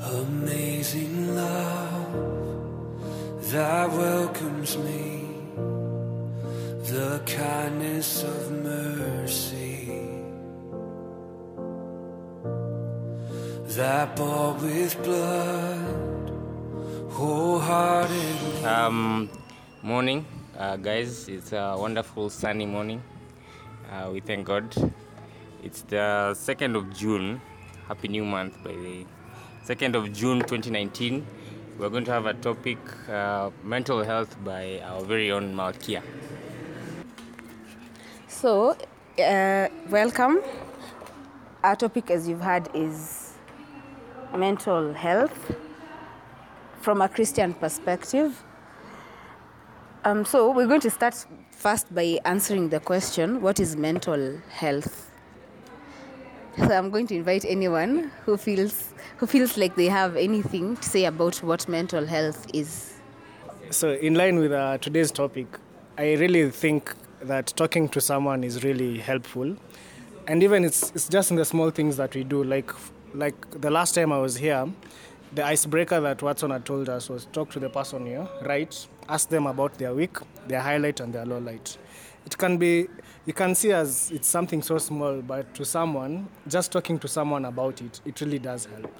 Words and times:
Amazing 0.00 1.34
love 1.34 2.12
that 3.50 3.90
welcomes 3.90 4.78
me, 4.78 5.26
the 6.84 7.20
kindness 7.26 8.22
of 8.22 8.52
mercy 8.52 9.90
that 13.76 14.14
bought 14.14 14.62
with 14.62 15.02
blood, 15.02 16.30
wholehearted. 17.10 18.64
Um, 18.64 19.28
morning, 19.82 20.24
uh, 20.56 20.76
guys. 20.76 21.28
It's 21.28 21.52
a 21.52 21.74
wonderful 21.76 22.30
sunny 22.30 22.66
morning. 22.66 23.02
Uh, 23.90 24.10
we 24.12 24.20
thank 24.20 24.46
God. 24.46 24.72
It's 25.64 25.82
the 25.82 26.36
2nd 26.38 26.76
of 26.76 26.96
June. 26.96 27.40
Happy 27.88 28.06
new 28.06 28.24
month, 28.24 28.62
by 28.62 28.70
the 28.70 28.78
way. 28.78 29.06
2nd 29.68 29.96
of 29.96 30.10
June 30.14 30.38
2019. 30.38 31.26
We're 31.78 31.90
going 31.90 32.06
to 32.06 32.10
have 32.10 32.24
a 32.24 32.32
topic 32.32 32.78
uh, 33.06 33.50
mental 33.62 34.02
health 34.02 34.34
by 34.42 34.80
our 34.80 35.02
very 35.02 35.30
own 35.30 35.54
Malkia. 35.54 36.02
So, 38.28 38.74
uh, 39.18 39.68
welcome. 39.90 40.40
Our 41.62 41.76
topic, 41.76 42.10
as 42.10 42.26
you've 42.26 42.40
heard, 42.40 42.70
is 42.72 43.34
mental 44.34 44.94
health 44.94 45.54
from 46.80 47.02
a 47.02 47.08
Christian 47.10 47.52
perspective. 47.52 48.42
Um, 50.02 50.24
so, 50.24 50.50
we're 50.50 50.66
going 50.66 50.80
to 50.80 50.90
start 50.90 51.26
first 51.50 51.94
by 51.94 52.18
answering 52.24 52.70
the 52.70 52.80
question 52.80 53.42
what 53.42 53.60
is 53.60 53.76
mental 53.76 54.38
health? 54.48 55.10
So, 56.58 56.76
I'm 56.76 56.90
going 56.90 57.06
to 57.06 57.14
invite 57.14 57.44
anyone 57.44 58.10
who 58.24 58.36
feels, 58.36 58.92
who 59.18 59.26
feels 59.26 59.56
like 59.56 59.76
they 59.76 59.86
have 59.86 60.16
anything 60.16 60.76
to 60.76 60.82
say 60.82 61.04
about 61.04 61.36
what 61.36 61.68
mental 61.68 62.04
health 62.04 62.46
is. 62.52 62.94
So, 63.70 63.92
in 63.92 64.14
line 64.14 64.38
with 64.38 64.52
uh, 64.52 64.78
today's 64.78 65.12
topic, 65.12 65.46
I 65.96 66.14
really 66.14 66.50
think 66.50 66.94
that 67.22 67.46
talking 67.56 67.88
to 67.90 68.00
someone 68.00 68.42
is 68.42 68.64
really 68.64 68.98
helpful, 68.98 69.56
and 70.26 70.42
even 70.42 70.64
it's 70.64 70.90
it's 70.90 71.08
just 71.08 71.30
in 71.30 71.36
the 71.36 71.44
small 71.44 71.70
things 71.70 71.96
that 71.96 72.14
we 72.14 72.24
do. 72.24 72.42
Like 72.42 72.72
like 73.14 73.60
the 73.60 73.70
last 73.70 73.94
time 73.94 74.12
I 74.12 74.18
was 74.18 74.36
here, 74.36 74.66
the 75.34 75.44
icebreaker 75.44 76.00
that 76.00 76.22
Watson 76.22 76.50
had 76.50 76.64
told 76.64 76.88
us 76.88 77.08
was 77.08 77.26
talk 77.26 77.50
to 77.52 77.60
the 77.60 77.70
person 77.70 78.04
here, 78.04 78.28
right? 78.42 78.86
Ask 79.08 79.28
them 79.28 79.46
about 79.46 79.78
their 79.78 79.94
week, 79.94 80.16
their 80.48 80.60
highlight, 80.60 81.00
and 81.00 81.12
their 81.12 81.24
low 81.24 81.38
light. 81.38 81.78
It 82.26 82.36
can 82.36 82.58
be 82.58 82.88
you 83.28 83.34
can 83.34 83.54
see 83.54 83.72
as 83.72 84.10
it's 84.10 84.26
something 84.26 84.62
so 84.62 84.78
small, 84.78 85.20
but 85.20 85.54
to 85.54 85.62
someone, 85.62 86.26
just 86.48 86.72
talking 86.72 86.98
to 86.98 87.06
someone 87.06 87.44
about 87.44 87.82
it, 87.82 88.00
it 88.06 88.18
really 88.22 88.38
does 88.38 88.64
help. 88.64 88.90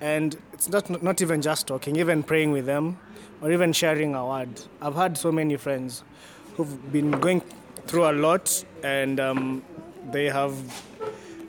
And 0.00 0.36
it's 0.52 0.68
not 0.68 1.02
not 1.02 1.20
even 1.22 1.42
just 1.42 1.66
talking 1.66 1.96
even 1.96 2.22
praying 2.22 2.52
with 2.52 2.66
them 2.66 2.98
or 3.42 3.50
even 3.50 3.72
sharing 3.72 4.14
a 4.14 4.24
word. 4.24 4.48
I've 4.80 4.94
had 4.94 5.18
so 5.18 5.32
many 5.32 5.56
friends 5.56 6.04
who've 6.56 6.92
been 6.92 7.10
going 7.10 7.42
through 7.88 8.08
a 8.08 8.12
lot 8.12 8.64
and 8.84 9.18
um, 9.18 9.64
they 10.12 10.26
have 10.26 10.54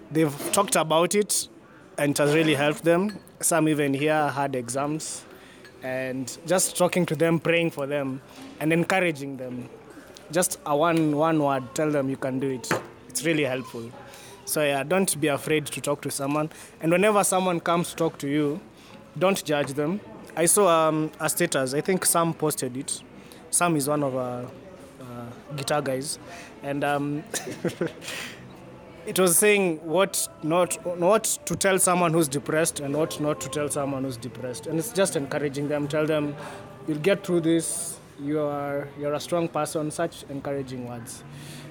they've 0.10 0.52
talked 0.52 0.78
about 0.78 1.14
it 1.14 1.48
and 2.00 2.10
it 2.10 2.18
has 2.18 2.34
really 2.34 2.56
helped 2.56 2.84
them. 2.84 3.20
Some 3.40 3.70
even 3.70 3.94
here 3.94 4.30
had 4.30 4.56
exams 4.56 5.26
and 5.84 6.40
just 6.48 6.76
talking 6.76 7.06
to 7.06 7.16
them 7.16 7.40
praying 7.40 7.70
for 7.70 7.86
them 7.86 8.20
and 8.60 8.74
encouraging 8.74 9.38
them 9.38 9.70
just 10.32 10.60
a 10.66 10.76
one 10.76 11.16
one 11.16 11.42
word 11.42 11.64
tell 11.76 11.92
them 11.92 12.10
you 12.10 12.18
can 12.18 12.40
do 12.40 12.50
it 12.50 12.70
it's 13.08 13.26
really 13.26 13.44
helpful 13.44 13.92
so 14.50 14.64
yeah, 14.64 14.82
don't 14.82 15.22
be 15.22 15.28
afraid 15.28 15.68
to 15.68 15.80
talk 15.80 16.02
to 16.02 16.10
someone. 16.10 16.50
And 16.82 16.92
whenever 16.92 17.24
someone 17.24 17.60
comes 17.60 17.92
to 17.92 17.96
talk 17.96 18.18
to 18.18 18.28
you, 18.28 18.60
don't 19.18 19.44
judge 19.46 19.74
them. 19.74 20.02
I 20.36 20.48
saw 20.48 20.88
um, 20.88 21.12
a 21.20 21.30
status. 21.30 21.76
I 21.76 21.82
think 21.82 22.04
Sam 22.04 22.34
posted 22.34 22.76
it. 22.76 23.04
Sam 23.52 23.76
is 23.76 23.88
one 23.88 24.02
of 24.02 24.16
our 24.16 24.46
uh, 25.00 25.56
guitar 25.56 25.84
guys, 25.84 26.18
and 26.64 26.84
um, 26.84 27.24
it 29.06 29.20
was 29.20 29.38
saying 29.38 29.78
what 29.86 30.28
not 30.42 30.84
what 30.84 31.26
to 31.46 31.56
tell 31.56 31.78
someone 31.78 32.12
who's 32.12 32.28
depressed 32.28 32.80
and 32.80 32.98
what 32.98 33.22
not 33.22 33.40
to 33.42 33.50
tell 33.50 33.70
someone 33.70 34.04
who's 34.04 34.18
depressed. 34.18 34.66
And 34.66 34.80
it's 34.80 34.92
just 34.92 35.16
encouraging 35.16 35.68
them. 35.68 35.88
Tell 35.88 36.08
them 36.08 36.36
you'll 36.88 36.98
get 36.98 37.24
through 37.24 37.42
this. 37.42 37.99
You 38.20 38.42
are 38.42 38.88
you're 39.00 39.14
a 39.14 39.20
strong 39.20 39.48
person. 39.48 39.92
Such 39.92 40.24
encouraging 40.30 40.88
words. 40.88 41.24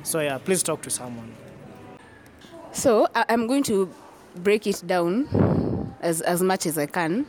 So 0.02 0.20
yeah, 0.20 0.38
please 0.38 0.62
talk 0.62 0.82
to 0.82 0.90
someone. 0.90 1.34
So 2.72 3.08
I'm 3.14 3.46
going 3.46 3.62
to 3.64 3.92
break 4.36 4.66
it 4.66 4.82
down 4.86 5.94
as, 6.00 6.20
as 6.20 6.42
much 6.42 6.66
as 6.66 6.78
I 6.78 6.86
can 6.86 7.26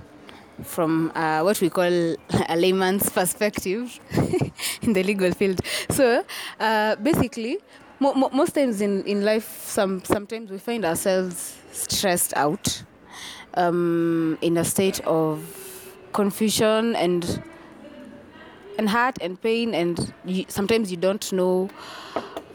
from 0.63 1.12
uh, 1.16 1.41
what 1.41 1.59
we 1.62 1.69
call 1.69 1.85
a 2.50 2.56
layman's 2.56 3.09
perspective 3.09 4.00
in 4.81 4.94
the 4.94 5.03
legal 5.03 5.31
field. 5.31 5.62
So 5.90 6.24
uh, 6.59 6.96
basically, 6.97 7.59
mo- 8.00 8.13
mo- 8.13 8.30
most 8.34 8.53
times 8.56 8.81
in, 8.81 9.03
in 9.06 9.24
life, 9.24 9.63
some, 9.66 10.03
sometimes 10.03 10.51
we 10.51 10.57
find 10.57 10.86
ourselves 10.86 11.57
stressed 11.72 12.34
out, 12.36 12.84
um, 13.56 14.38
in 14.41 14.57
a 14.57 14.66
state 14.66 15.00
of 15.01 15.96
confusion 16.13 16.96
and 16.96 17.41
and 18.79 18.90
hurt 18.90 19.17
and 19.19 19.41
pain, 19.41 19.75
and 19.75 20.13
you, 20.23 20.45
sometimes 20.47 20.90
you 20.90 20.95
don't 20.95 21.34
know 21.34 21.69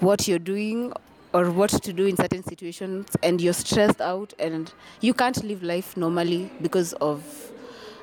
what 0.01 0.27
you're 0.27 0.39
doing 0.39 0.91
or 1.35 1.51
what 1.51 1.69
to 1.69 1.93
do 1.93 2.07
in 2.07 2.17
certain 2.17 2.43
situations 2.43 3.09
and 3.23 3.43
you're 3.43 3.53
stressed 3.53 4.01
out 4.01 4.33
and 4.39 4.73
you 5.03 5.13
can't 5.13 5.45
live 5.45 5.63
life 5.63 5.99
normally 5.99 6.51
because 6.63 6.95
of 6.95 7.53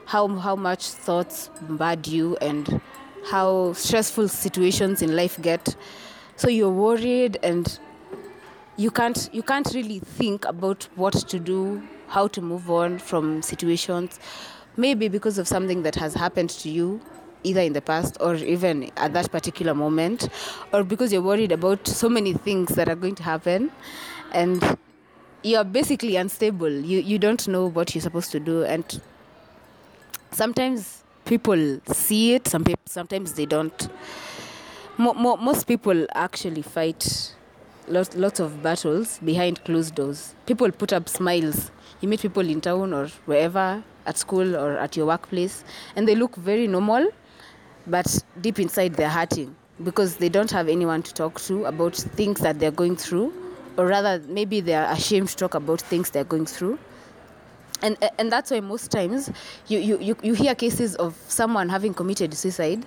how 0.05 0.27
how 0.27 0.55
much 0.55 0.89
thoughts 0.89 1.49
bombard 1.61 2.05
you 2.05 2.37
and 2.41 2.79
how 3.25 3.73
stressful 3.73 4.27
situations 4.27 5.01
in 5.01 5.15
life 5.15 5.41
get. 5.41 5.75
So 6.35 6.47
you're 6.47 6.69
worried 6.69 7.39
and 7.41 7.79
you 8.77 8.91
can't 8.91 9.29
you 9.33 9.41
can't 9.41 9.73
really 9.73 9.97
think 9.97 10.45
about 10.45 10.87
what 10.95 11.13
to 11.13 11.39
do 11.39 11.81
how 12.07 12.27
to 12.27 12.41
move 12.41 12.69
on 12.69 12.99
from 12.99 13.41
situations. 13.41 14.19
Maybe 14.77 15.07
because 15.07 15.39
of 15.39 15.47
something 15.47 15.81
that 15.83 15.95
has 15.95 16.13
happened 16.13 16.51
to 16.51 16.69
you 16.69 17.01
either 17.43 17.61
in 17.61 17.73
the 17.73 17.81
past 17.81 18.17
or 18.19 18.35
even 18.35 18.91
at 18.97 19.13
that 19.13 19.31
particular 19.31 19.73
moment 19.73 20.29
or 20.73 20.83
because 20.83 21.11
you're 21.11 21.21
worried 21.21 21.51
about 21.51 21.87
so 21.87 22.09
many 22.09 22.33
things 22.33 22.75
that 22.75 22.87
are 22.87 22.95
going 22.95 23.15
to 23.15 23.23
happen 23.23 23.71
and 24.31 24.77
you're 25.43 25.63
basically 25.63 26.15
unstable 26.15 26.69
you 26.69 26.99
you 26.99 27.17
don't 27.17 27.47
know 27.47 27.65
what 27.65 27.93
you're 27.95 28.01
supposed 28.01 28.31
to 28.31 28.39
do 28.39 28.63
and 28.63 29.01
sometimes 30.31 31.03
people 31.25 31.79
see 31.87 32.33
it 32.33 32.47
some 32.47 32.63
sometimes 32.85 33.33
they 33.33 33.45
don't 33.45 33.89
mo- 34.97 35.13
mo- 35.13 35.37
most 35.37 35.67
people 35.67 36.05
actually 36.13 36.61
fight 36.61 37.33
lots, 37.87 38.15
lots 38.15 38.39
of 38.39 38.61
battles 38.63 39.19
behind 39.19 39.63
closed 39.63 39.95
doors. 39.95 40.35
People 40.45 40.71
put 40.71 40.93
up 40.93 41.09
smiles. 41.09 41.71
You 41.99 42.07
meet 42.07 42.21
people 42.21 42.47
in 42.47 42.61
town 42.61 42.93
or 42.93 43.07
wherever, 43.25 43.83
at 44.05 44.17
school 44.17 44.55
or 44.55 44.77
at 44.77 44.95
your 44.97 45.05
workplace, 45.05 45.63
and 45.95 46.07
they 46.07 46.15
look 46.15 46.35
very 46.35 46.67
normal, 46.67 47.09
but 47.87 48.23
deep 48.41 48.59
inside 48.59 48.93
they're 48.93 49.09
hurting 49.09 49.55
because 49.83 50.17
they 50.17 50.29
don't 50.29 50.51
have 50.51 50.67
anyone 50.69 51.01
to 51.03 51.13
talk 51.13 51.39
to 51.41 51.65
about 51.65 51.95
things 51.95 52.39
that 52.41 52.59
they're 52.59 52.71
going 52.71 52.95
through, 52.95 53.33
or 53.77 53.87
rather, 53.87 54.21
maybe 54.27 54.61
they're 54.61 54.89
ashamed 54.91 55.29
to 55.29 55.35
talk 55.35 55.55
about 55.55 55.81
things 55.81 56.09
they're 56.09 56.23
going 56.23 56.45
through. 56.45 56.77
And 57.81 57.97
and 58.19 58.31
that's 58.31 58.51
why 58.51 58.59
most 58.59 58.91
times 58.91 59.31
you, 59.67 59.79
you, 59.79 59.97
you, 59.99 60.17
you 60.21 60.33
hear 60.35 60.53
cases 60.53 60.95
of 60.95 61.15
someone 61.27 61.67
having 61.67 61.95
committed 61.95 62.33
suicide 62.35 62.85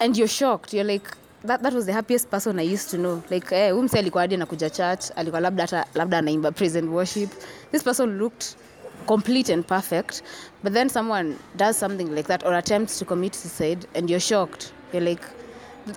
and 0.00 0.16
you're 0.16 0.26
shocked. 0.26 0.74
You're 0.74 0.84
like 0.84 1.16
that, 1.44 1.62
that 1.62 1.72
was 1.72 1.86
the 1.86 1.92
happiest 1.92 2.28
person 2.30 2.58
i 2.58 2.62
used 2.62 2.90
to 2.90 2.98
know. 2.98 3.22
Like 3.30 3.52
eh, 3.52 3.70
huyu 3.72 3.82
mse 3.82 3.98
alikuwa 3.98 4.22
hadi 4.22 4.34
anakuja 4.34 4.70
church 4.70 5.10
alikuwa 5.16 5.40
labda 5.40 5.86
labda 5.94 6.18
anaimba 6.18 6.52
praise 6.52 6.82
worship. 6.82 7.30
This 7.70 7.82
person 7.82 8.18
looked 8.18 8.56
complete 9.02 9.48
and 9.48 9.66
perfect 9.66 10.22
but 10.62 10.72
then 10.72 10.88
someone 10.88 11.38
does 11.56 11.76
something 11.76 12.14
like 12.14 12.26
that 12.26 12.44
or 12.44 12.54
attempts 12.54 12.98
to 12.98 13.04
commit 13.04 13.34
suicide 13.34 13.86
and 13.94 14.08
you're 14.08 14.20
shocked. 14.20 14.72
You're 14.92 15.02
like 15.02 15.22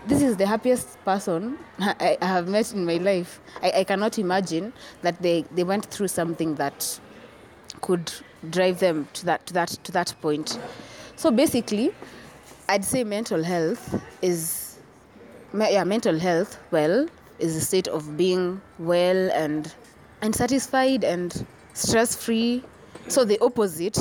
this 0.07 0.23
is 0.23 0.37
the 0.37 0.47
happiest 0.47 1.03
person 1.05 1.57
I, 1.79 2.17
I 2.21 2.25
have 2.25 2.47
met 2.47 2.73
in 2.73 2.85
my 2.85 2.97
life. 2.97 3.39
I, 3.61 3.71
I 3.77 3.83
cannot 3.83 4.17
imagine 4.17 4.73
that 5.03 5.21
they, 5.21 5.45
they 5.53 5.63
went 5.63 5.85
through 5.85 6.07
something 6.07 6.55
that 6.55 6.99
could 7.81 8.11
drive 8.49 8.79
them 8.79 9.07
to 9.13 9.25
that 9.25 9.45
to 9.47 9.53
that 9.53 9.69
to 9.69 9.91
that 9.91 10.13
point. 10.21 10.59
So 11.15 11.31
basically 11.31 11.93
i'd 12.69 12.83
say 12.83 13.03
mental 13.03 13.43
health 13.43 14.01
is 14.21 14.77
yeah 15.53 15.83
mental 15.83 16.17
health 16.17 16.57
well 16.71 17.07
is 17.39 17.55
a 17.55 17.61
state 17.61 17.87
of 17.87 18.17
being 18.17 18.59
well 18.79 19.31
and 19.31 19.73
and 20.21 20.35
satisfied 20.35 21.03
and 21.03 21.45
stress 21.73 22.15
free 22.15 22.63
so 23.07 23.23
the 23.25 23.39
opposite 23.41 23.97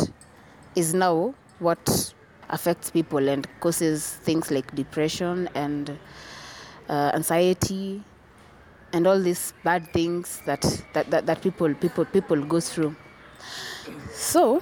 is 0.74 0.94
now 0.94 1.34
what 1.58 2.14
affects 2.50 2.90
people 2.90 3.28
and 3.28 3.46
causes 3.60 4.14
things 4.22 4.50
like 4.50 4.74
depression 4.74 5.48
and 5.54 5.98
uh, 6.88 7.10
anxiety 7.14 8.02
and 8.92 9.06
all 9.06 9.20
these 9.20 9.52
bad 9.64 9.92
things 9.92 10.40
that, 10.46 10.62
that, 10.92 11.10
that, 11.10 11.26
that 11.26 11.42
people 11.42 11.72
people 11.74 12.04
people 12.04 12.40
go 12.44 12.60
through 12.60 12.94
so 14.12 14.60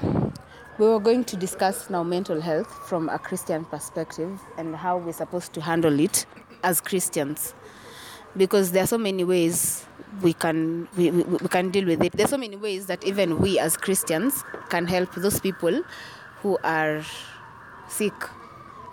we 0.78 0.86
were 0.86 1.00
going 1.00 1.22
to 1.24 1.36
discuss 1.36 1.90
now 1.90 2.02
mental 2.02 2.40
health 2.40 2.72
from 2.88 3.08
a 3.08 3.18
Christian 3.18 3.64
perspective 3.66 4.40
and 4.56 4.74
how 4.74 4.96
we're 4.96 5.12
supposed 5.12 5.52
to 5.52 5.60
handle 5.60 6.00
it 6.00 6.24
as 6.64 6.80
Christians. 6.80 7.54
Because 8.36 8.72
there 8.72 8.84
are 8.84 8.86
so 8.86 8.98
many 8.98 9.24
ways 9.24 9.84
we 10.20 10.32
can 10.32 10.88
we, 10.96 11.10
we, 11.10 11.22
we 11.22 11.48
can 11.48 11.70
deal 11.70 11.86
with 11.86 12.02
it. 12.02 12.12
There's 12.12 12.30
so 12.30 12.38
many 12.38 12.56
ways 12.56 12.86
that 12.86 13.04
even 13.04 13.38
we 13.38 13.58
as 13.58 13.76
Christians 13.76 14.44
can 14.68 14.86
help 14.86 15.14
those 15.14 15.40
people 15.40 15.82
who 16.40 16.58
are 16.64 17.02
sick. 17.88 18.14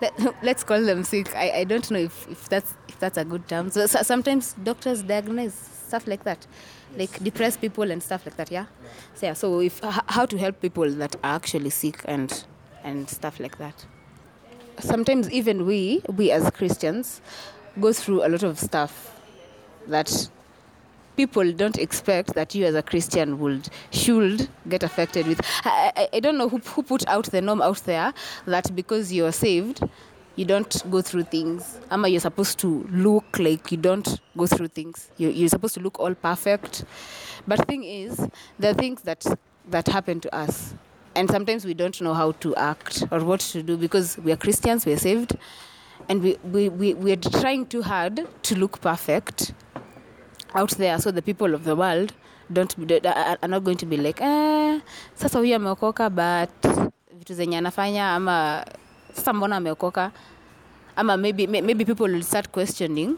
Let, 0.00 0.18
let's 0.42 0.64
call 0.64 0.82
them 0.82 1.04
sick. 1.04 1.34
I, 1.34 1.50
I 1.50 1.64
don't 1.64 1.90
know 1.90 1.98
if, 1.98 2.28
if 2.28 2.48
that's 2.48 2.74
if 2.88 2.98
that's 2.98 3.18
a 3.18 3.24
good 3.24 3.46
term. 3.48 3.70
So, 3.70 3.86
so 3.86 4.02
sometimes 4.02 4.54
doctors 4.62 5.02
diagnose 5.02 5.54
stuff 5.54 6.06
like 6.06 6.24
that, 6.24 6.46
like 6.96 7.22
depressed 7.22 7.60
people 7.60 7.90
and 7.90 8.02
stuff 8.02 8.24
like 8.24 8.36
that. 8.36 8.50
Yeah. 8.50 8.66
So 9.14 9.26
yeah. 9.26 9.34
So 9.34 9.60
if 9.60 9.80
how 9.82 10.26
to 10.26 10.38
help 10.38 10.60
people 10.60 10.90
that 10.90 11.16
are 11.16 11.34
actually 11.34 11.70
sick 11.70 12.02
and 12.04 12.44
and 12.82 13.08
stuff 13.08 13.40
like 13.40 13.58
that. 13.58 13.86
Sometimes 14.78 15.30
even 15.30 15.66
we 15.66 16.02
we 16.08 16.30
as 16.30 16.50
Christians 16.50 17.20
go 17.78 17.92
through 17.92 18.24
a 18.26 18.28
lot 18.28 18.42
of 18.42 18.58
stuff 18.58 19.19
that 19.88 20.28
people 21.16 21.52
don't 21.52 21.78
expect 21.78 22.34
that 22.34 22.54
you 22.54 22.64
as 22.64 22.74
a 22.74 22.82
Christian 22.82 23.38
would 23.38 23.68
should 23.90 24.48
get 24.68 24.82
affected 24.82 25.26
with. 25.26 25.40
I, 25.64 25.92
I, 25.96 26.08
I 26.14 26.20
don't 26.20 26.38
know 26.38 26.48
who, 26.48 26.58
who 26.58 26.82
put 26.82 27.06
out 27.08 27.26
the 27.26 27.42
norm 27.42 27.60
out 27.60 27.78
there 27.84 28.14
that 28.46 28.74
because 28.74 29.12
you're 29.12 29.32
saved, 29.32 29.82
you 30.36 30.44
don't 30.44 30.82
go 30.90 31.02
through 31.02 31.24
things. 31.24 31.78
Ama 31.90 32.08
you're 32.08 32.20
supposed 32.20 32.58
to 32.60 32.86
look 32.90 33.38
like 33.38 33.70
you 33.70 33.76
don't 33.76 34.20
go 34.36 34.46
through 34.46 34.68
things. 34.68 35.10
You, 35.18 35.28
you're 35.28 35.48
supposed 35.48 35.74
to 35.74 35.80
look 35.80 36.00
all 36.00 36.14
perfect. 36.14 36.84
But 37.46 37.66
thing 37.66 37.84
is, 37.84 38.26
there 38.58 38.70
are 38.70 38.74
things 38.74 39.02
that 39.02 39.24
that 39.68 39.88
happen 39.88 40.20
to 40.20 40.34
us. 40.34 40.74
And 41.14 41.28
sometimes 41.28 41.64
we 41.64 41.74
don't 41.74 42.00
know 42.00 42.14
how 42.14 42.32
to 42.32 42.54
act 42.56 43.04
or 43.10 43.22
what 43.24 43.40
to 43.40 43.62
do 43.62 43.76
because 43.76 44.16
we 44.18 44.32
are 44.32 44.36
Christians, 44.36 44.86
we're 44.86 44.96
saved, 44.96 45.36
and 46.08 46.22
we, 46.22 46.38
we, 46.44 46.68
we, 46.68 46.94
we're 46.94 47.16
trying 47.16 47.66
too 47.66 47.82
hard 47.82 48.26
to 48.44 48.58
look 48.58 48.80
perfect 48.80 49.52
out 50.54 50.76
there 50.76 50.98
so 50.98 51.12
the 51.12 51.22
people 51.22 51.54
of 51.54 51.64
the 51.64 51.74
world 51.74 52.12
don't 52.52 52.74
are 53.06 53.48
not 53.48 53.62
going 53.62 53.76
to 53.76 53.86
be 53.86 53.96
like 53.96 54.24
eh, 54.24 54.80
sasa 55.14 55.38
huyu 55.38 55.56
ameokoka 55.56 56.10
but 56.10 56.66
vitu 57.18 57.34
zenye 57.34 57.58
anafanya 57.58 58.14
ama 58.14 58.64
sasa 59.14 59.32
mbona 59.32 59.56
ameokoka? 59.56 60.10
Ama 60.96 61.16
maybe 61.16 61.46
maybe 61.46 61.84
people 61.84 62.02
will 62.12 62.22
start 62.22 62.48
questioning 62.50 63.16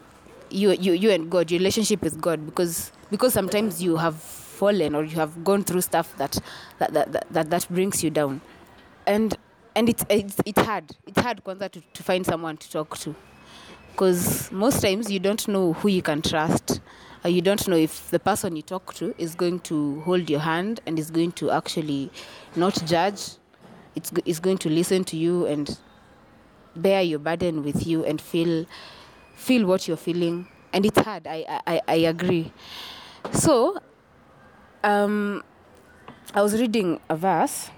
you, 0.51 0.71
you, 0.73 0.93
you 0.93 1.11
and 1.11 1.29
god 1.29 1.51
your 1.51 1.59
relationship 1.59 2.03
with 2.03 2.17
god 2.19 2.39
because 2.39 2.91
because 3.11 3.33
sometimes 3.33 3.81
you 3.81 3.95
have 3.97 4.15
fallen 4.59 4.95
or 4.95 5.03
you 5.03 5.15
have 5.15 5.43
gone 5.43 5.63
through 5.63 5.81
stuff 5.81 6.15
that 6.17 6.39
that 6.79 6.93
that, 6.93 7.11
that, 7.11 7.25
that, 7.31 7.49
that 7.49 7.67
brings 7.69 8.03
you 8.03 8.09
down. 8.09 8.41
And 9.05 9.37
and 9.75 9.89
it's 9.89 10.05
it's, 10.09 10.37
it's 10.45 10.61
hard. 10.61 10.95
It's 11.07 11.19
hard 11.21 11.43
kwanza 11.43 11.69
to, 11.71 11.81
to 11.81 12.03
find 12.03 12.25
someone 12.25 12.57
to 12.57 12.71
talk 12.71 12.97
to 12.99 13.15
because 13.91 14.51
most 14.51 14.81
times 14.81 15.11
you 15.11 15.19
don't 15.19 15.47
know 15.47 15.73
who 15.73 15.87
you 15.89 16.01
can 16.01 16.21
trust 16.21 16.81
or 17.23 17.29
you 17.29 17.41
don't 17.41 17.67
know 17.67 17.75
if 17.75 18.09
the 18.11 18.19
person 18.19 18.55
you 18.55 18.61
talk 18.61 18.93
to 18.95 19.15
is 19.17 19.35
going 19.35 19.59
to 19.61 20.01
hold 20.01 20.29
your 20.29 20.41
hand 20.41 20.81
and 20.85 20.99
is 20.99 21.09
going 21.09 21.31
to 21.33 21.51
actually 21.51 22.11
not 22.55 22.83
judge. 22.85 23.31
It's, 23.95 24.11
is 24.25 24.39
going 24.39 24.57
to 24.59 24.69
listen 24.69 25.03
to 25.05 25.17
you 25.17 25.45
and 25.45 25.77
bear 26.75 27.01
your 27.01 27.19
burden 27.19 27.63
with 27.63 27.85
you 27.85 28.03
and 28.03 28.19
feel 28.19 28.65
feel 29.35 29.65
what 29.65 29.87
you're 29.87 29.97
feeling. 29.97 30.47
And 30.73 30.85
it's 30.85 30.99
hard. 30.99 31.27
I 31.27 31.61
i, 31.67 31.81
I 31.87 31.95
agree. 31.95 32.51
So 33.31 33.79
um 34.83 35.43
i 36.33 36.41
was 36.41 36.59
reading 36.59 36.99
a 37.09 37.15
verse. 37.15 37.69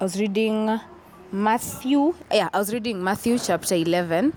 I 0.00 0.04
was 0.04 0.18
reading 0.20 0.80
matthew 1.32 2.14
yeah 2.30 2.50
i 2.52 2.58
was 2.58 2.74
reading 2.74 3.02
matthew 3.02 3.38
chapter 3.38 3.74
11 3.74 4.34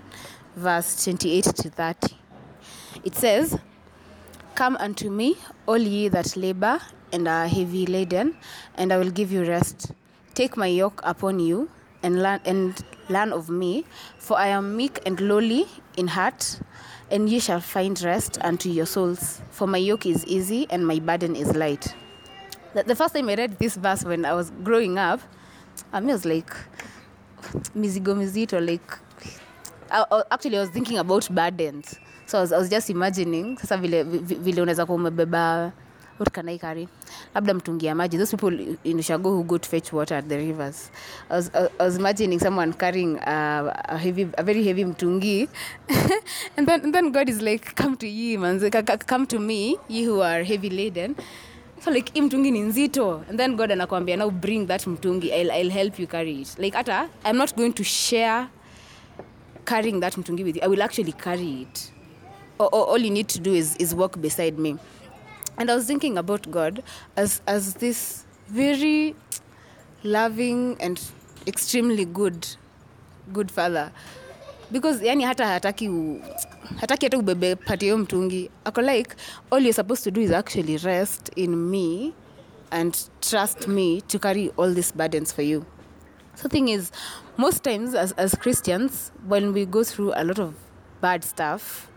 verse 0.56 1.04
28 1.04 1.44
to 1.44 1.68
30 1.68 2.16
it 3.04 3.14
says 3.14 3.58
Come 4.56 4.78
unto 4.78 5.10
me, 5.10 5.36
all 5.66 5.76
ye 5.76 6.08
that 6.08 6.34
labor 6.34 6.80
and 7.12 7.28
are 7.28 7.46
heavy 7.46 7.84
laden, 7.84 8.34
and 8.74 8.90
I 8.90 8.96
will 8.96 9.10
give 9.10 9.30
you 9.30 9.44
rest. 9.44 9.92
Take 10.32 10.56
my 10.56 10.66
yoke 10.66 11.02
upon 11.04 11.40
you 11.40 11.68
and 12.02 12.22
learn 12.22 12.40
and 12.46 12.74
learn 13.10 13.34
of 13.34 13.50
me, 13.50 13.84
for 14.16 14.38
I 14.38 14.46
am 14.46 14.74
meek 14.74 15.00
and 15.04 15.20
lowly 15.20 15.66
in 15.98 16.06
heart, 16.06 16.58
and 17.10 17.28
ye 17.28 17.38
shall 17.38 17.60
find 17.60 18.00
rest 18.02 18.38
unto 18.40 18.70
your 18.70 18.86
souls. 18.86 19.42
For 19.50 19.66
my 19.66 19.76
yoke 19.76 20.06
is 20.06 20.24
easy 20.24 20.66
and 20.70 20.86
my 20.86 21.00
burden 21.00 21.36
is 21.36 21.54
light. 21.54 21.94
The, 22.72 22.84
the 22.84 22.96
first 22.96 23.14
time 23.14 23.28
I 23.28 23.34
read 23.34 23.58
this 23.58 23.76
verse 23.76 24.04
when 24.04 24.24
I 24.24 24.32
was 24.32 24.50
growing 24.64 24.96
up, 24.96 25.20
I 25.92 26.00
was 26.00 26.24
like, 26.24 26.48
mizigo 27.76 28.16
mizito, 28.16 28.66
like 28.66 28.98
I, 29.90 30.22
actually 30.30 30.56
I 30.56 30.60
was 30.60 30.70
thinking 30.70 30.96
about 30.96 31.28
burdens. 31.28 31.98
So 32.26 32.38
I 32.38 32.40
was, 32.40 32.52
I 32.52 32.58
was 32.58 32.68
just 32.68 32.90
imagining 32.90 33.56
sasa 33.58 33.76
vile 33.76 34.02
vi- 34.02 34.34
vile 34.34 34.62
unaweza 34.62 34.86
kuwa 34.86 34.96
umebeba 34.96 35.72
what 36.18 36.32
can 36.32 36.48
I 36.48 36.58
carry? 36.58 36.88
Labda 37.34 37.54
mtungi 37.54 37.86
ya 37.86 37.94
maji. 37.94 38.18
Those 38.18 38.36
people 38.36 38.76
in 38.84 38.98
Ushago 38.98 39.30
who 39.30 39.44
go 39.44 39.58
to 39.58 39.68
fetch 39.68 39.92
water 39.92 40.14
at 40.16 40.28
the 40.28 40.36
rivers. 40.36 40.90
I 41.30 41.36
was, 41.36 41.50
I, 41.54 41.68
I 41.78 41.84
was 41.84 41.96
imagining 41.96 42.38
someone 42.40 42.72
carrying 42.72 43.18
a, 43.18 43.84
a 43.88 43.98
heavy, 43.98 44.26
a 44.38 44.42
very 44.42 44.64
heavy 44.64 44.84
mtungi, 44.84 45.48
and 46.56 46.66
then 46.66 46.80
and 46.84 46.94
then 46.94 47.12
God 47.12 47.28
is 47.28 47.42
like, 47.42 47.74
come 47.74 47.96
to 47.98 48.08
ye, 48.08 48.36
man, 48.38 48.58
come 49.06 49.26
to 49.26 49.38
me, 49.38 49.76
ye 49.88 50.04
who 50.04 50.22
are 50.22 50.42
heavy 50.42 50.70
laden. 50.70 51.16
So 51.80 51.90
like 51.90 52.10
hii 52.14 52.20
mtungi 52.22 52.50
ni 52.50 52.60
nzito 52.60 53.22
and 53.28 53.38
then 53.38 53.56
God 53.56 53.70
anakwambia 53.72 54.16
now 54.16 54.30
bring 54.30 54.66
that 54.66 54.86
mtungi 54.86 55.30
I'll, 55.32 55.50
I'll 55.50 55.70
help 55.70 55.98
you 55.98 56.06
carry 56.06 56.40
it 56.40 56.58
like 56.58 56.74
hata 56.76 57.08
I'm 57.24 57.36
not 57.36 57.54
going 57.56 57.72
to 57.72 57.84
share 57.84 58.48
carrying 59.66 60.00
that 60.00 60.16
mtungi 60.16 60.44
with 60.44 60.56
you. 60.56 60.62
I 60.62 60.68
will 60.68 60.82
actually 60.82 61.12
carry 61.12 61.62
it. 61.62 61.92
All, 62.58 62.68
all, 62.68 62.98
you 62.98 63.10
need 63.10 63.28
to 63.28 63.40
do 63.40 63.52
is, 63.52 63.76
is 63.76 63.94
walk 63.94 64.20
beside 64.20 64.58
me. 64.58 64.78
And 65.58 65.70
I 65.70 65.74
was 65.74 65.86
thinking 65.86 66.18
about 66.18 66.50
God 66.50 66.82
as, 67.16 67.40
as 67.46 67.74
this 67.74 68.24
very 68.48 69.14
loving 70.02 70.76
and 70.80 71.00
extremely 71.46 72.04
good 72.04 72.46
good 73.32 73.50
father. 73.50 73.92
Because 74.70 75.00
yani 75.00 75.24
hata 75.24 75.44
hataki 75.44 75.86
u, 75.86 76.22
hataki 76.80 77.06
hata 77.06 77.18
ubebe 77.18 77.56
pati 77.56 77.84
hiyo 77.84 77.98
mtungi. 77.98 78.50
Ako 78.64 78.80
like 78.82 79.16
all 79.50 79.60
you're 79.60 79.72
supposed 79.72 80.04
to 80.04 80.10
do 80.10 80.20
is 80.20 80.30
actually 80.30 80.76
rest 80.76 81.30
in 81.36 81.70
me 81.70 82.14
and 82.70 83.08
trust 83.20 83.68
me 83.68 84.00
to 84.02 84.18
carry 84.18 84.50
all 84.56 84.72
these 84.72 84.92
burdens 84.92 85.32
for 85.32 85.42
you. 85.42 85.64
So 86.34 86.48
thing 86.48 86.68
is 86.68 86.92
most 87.36 87.62
times 87.62 87.94
as, 87.94 88.12
as 88.12 88.34
christians 88.34 89.12
when 89.26 89.52
we 89.52 89.64
go 89.66 89.84
through 89.84 90.12
a 90.16 90.24
lot 90.24 90.38
of 90.38 90.54
bad 91.00 91.24
stuff 91.24 91.88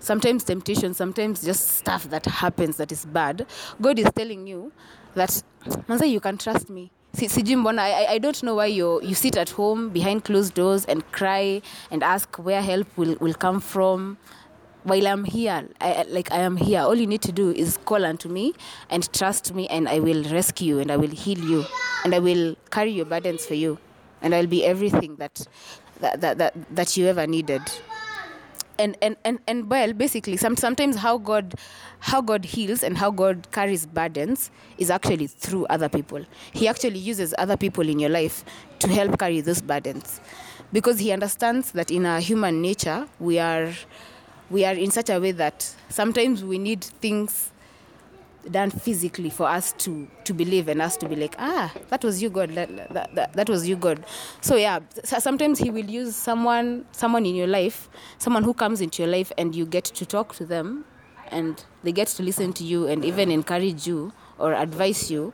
sometimes 0.00 0.44
temptation 0.44 0.94
sometimes 0.94 1.42
just 1.42 1.68
stuff 1.68 2.08
that 2.10 2.24
happens 2.26 2.76
that 2.76 2.92
is 2.92 3.04
bad. 3.06 3.46
God 3.80 3.98
is 3.98 4.10
telling 4.14 4.46
you 4.46 4.72
that 5.14 5.42
manza 5.88 6.08
you 6.08 6.20
can 6.20 6.38
trust 6.38 6.70
me. 6.70 6.90
Sijui 7.16 7.56
mbona 7.56 7.78
I, 7.82 8.06
I- 8.14 8.18
don't 8.18 8.42
know 8.42 8.54
why 8.54 8.66
you 8.66 9.00
you 9.02 9.14
sit 9.14 9.36
at 9.36 9.50
home 9.50 9.88
behind 9.90 10.24
closed 10.24 10.54
doors 10.54 10.84
and 10.84 11.02
cry 11.12 11.62
and 11.90 12.02
ask 12.02 12.36
where 12.36 12.62
help 12.62 12.86
will, 12.96 13.16
will 13.20 13.34
come 13.34 13.60
from. 13.60 14.18
While 14.84 15.06
I'm 15.08 15.24
here, 15.24 15.68
I- 15.80 16.04
like 16.08 16.30
I 16.32 16.38
am 16.38 16.56
here, 16.56 16.80
all 16.80 16.94
you 16.94 17.06
need 17.06 17.20
to 17.22 17.32
do 17.32 17.50
is 17.50 17.78
call 17.84 18.04
unto 18.04 18.28
me 18.28 18.54
and 18.88 19.12
trust 19.12 19.52
me, 19.54 19.66
and 19.68 19.88
I 19.88 19.98
will 19.98 20.22
rescue 20.30 20.76
you 20.76 20.80
and 20.80 20.90
I 20.90 20.96
will 20.96 21.10
heal 21.10 21.38
you 21.38 21.64
and 22.04 22.14
I 22.14 22.20
will 22.20 22.56
carry 22.70 22.92
your 22.92 23.04
burdens 23.04 23.44
for 23.44 23.54
you, 23.54 23.78
and 24.22 24.34
I'll 24.34 24.46
be 24.46 24.64
everything 24.64 25.16
that 25.16 25.46
that 26.00 26.20
that, 26.20 26.38
that, 26.38 26.54
that 26.76 26.96
you 26.96 27.06
ever 27.06 27.26
needed 27.26 27.62
and 28.78 28.96
and 29.02 29.16
and, 29.24 29.38
and 29.46 29.70
well 29.70 29.92
basically 29.92 30.36
some, 30.36 30.56
sometimes 30.56 30.96
how 30.96 31.18
god 31.18 31.54
how 32.00 32.20
god 32.20 32.44
heals 32.44 32.82
and 32.82 32.96
how 32.96 33.10
god 33.10 33.48
carries 33.50 33.86
burdens 33.86 34.50
is 34.78 34.90
actually 34.90 35.26
through 35.26 35.66
other 35.66 35.88
people. 35.88 36.24
He 36.52 36.68
actually 36.68 36.98
uses 36.98 37.34
other 37.38 37.56
people 37.56 37.88
in 37.88 37.98
your 37.98 38.10
life 38.10 38.44
to 38.80 38.88
help 38.88 39.18
carry 39.18 39.40
those 39.40 39.60
burdens. 39.60 40.20
Because 40.72 40.98
he 40.98 41.12
understands 41.12 41.72
that 41.72 41.90
in 41.90 42.06
our 42.06 42.20
human 42.20 42.60
nature 42.62 43.08
we 43.18 43.38
are 43.38 43.72
we 44.50 44.64
are 44.64 44.74
in 44.74 44.90
such 44.90 45.10
a 45.10 45.18
way 45.18 45.32
that 45.32 45.74
sometimes 45.88 46.44
we 46.44 46.58
need 46.58 46.82
things 46.84 47.50
done 48.50 48.70
physically 48.70 49.30
for 49.30 49.46
us 49.48 49.72
to 49.78 50.08
to 50.24 50.32
believe 50.32 50.68
and 50.68 50.80
us 50.82 50.96
to 50.96 51.08
be 51.08 51.16
like 51.16 51.34
ah 51.38 51.72
that 51.88 52.04
was 52.04 52.22
you 52.22 52.30
god. 52.30 52.50
That, 52.50 53.14
that, 53.14 53.32
that, 53.34 53.48
was 53.48 53.68
you 53.68 53.76
god. 53.76 54.04
So 54.40 54.56
yeah 54.56 54.80
sometimes 55.04 55.58
he 55.58 55.70
will 55.70 55.88
use 55.88 56.16
someone 56.16 56.86
someone 56.92 57.26
in 57.26 57.34
your 57.34 57.46
life 57.46 57.88
someone 58.18 58.44
who 58.44 58.54
comes 58.54 58.80
into 58.80 59.02
your 59.02 59.10
life 59.10 59.32
and 59.38 59.54
you 59.54 59.66
get 59.66 59.84
to 59.84 60.06
talk 60.06 60.34
to 60.36 60.44
them 60.46 60.84
and 61.30 61.64
they 61.82 61.92
get 61.92 62.08
to 62.08 62.22
listen 62.22 62.52
to 62.54 62.64
you 62.64 62.86
and 62.86 63.04
even 63.04 63.30
encourage 63.30 63.86
you 63.86 64.12
or 64.38 64.54
advise 64.54 65.10
you. 65.10 65.32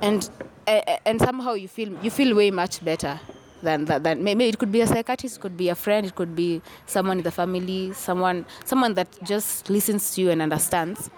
And 0.00 0.28
and 0.66 1.20
somehow 1.20 1.54
you 1.54 1.68
feel 1.68 1.96
you 2.02 2.10
feel 2.10 2.34
way 2.34 2.50
much 2.50 2.84
better 2.84 3.20
than 3.62 3.84
that 3.86 4.02
than 4.02 4.22
maybe 4.24 4.44
it 4.48 4.58
could 4.58 4.72
be 4.72 4.80
a 4.80 4.86
psychiatrist 4.86 5.36
it 5.36 5.40
could 5.40 5.56
be 5.56 5.68
a 5.68 5.74
friend 5.74 6.06
it 6.06 6.14
could 6.14 6.34
be 6.34 6.60
someone 6.86 7.18
in 7.18 7.24
the 7.24 7.30
family 7.30 7.92
someone 7.92 8.44
someone 8.64 8.94
that 8.94 9.08
just 9.22 9.70
listens 9.70 10.14
to 10.14 10.20
you 10.20 10.30
and 10.30 10.42
understands 10.42 11.10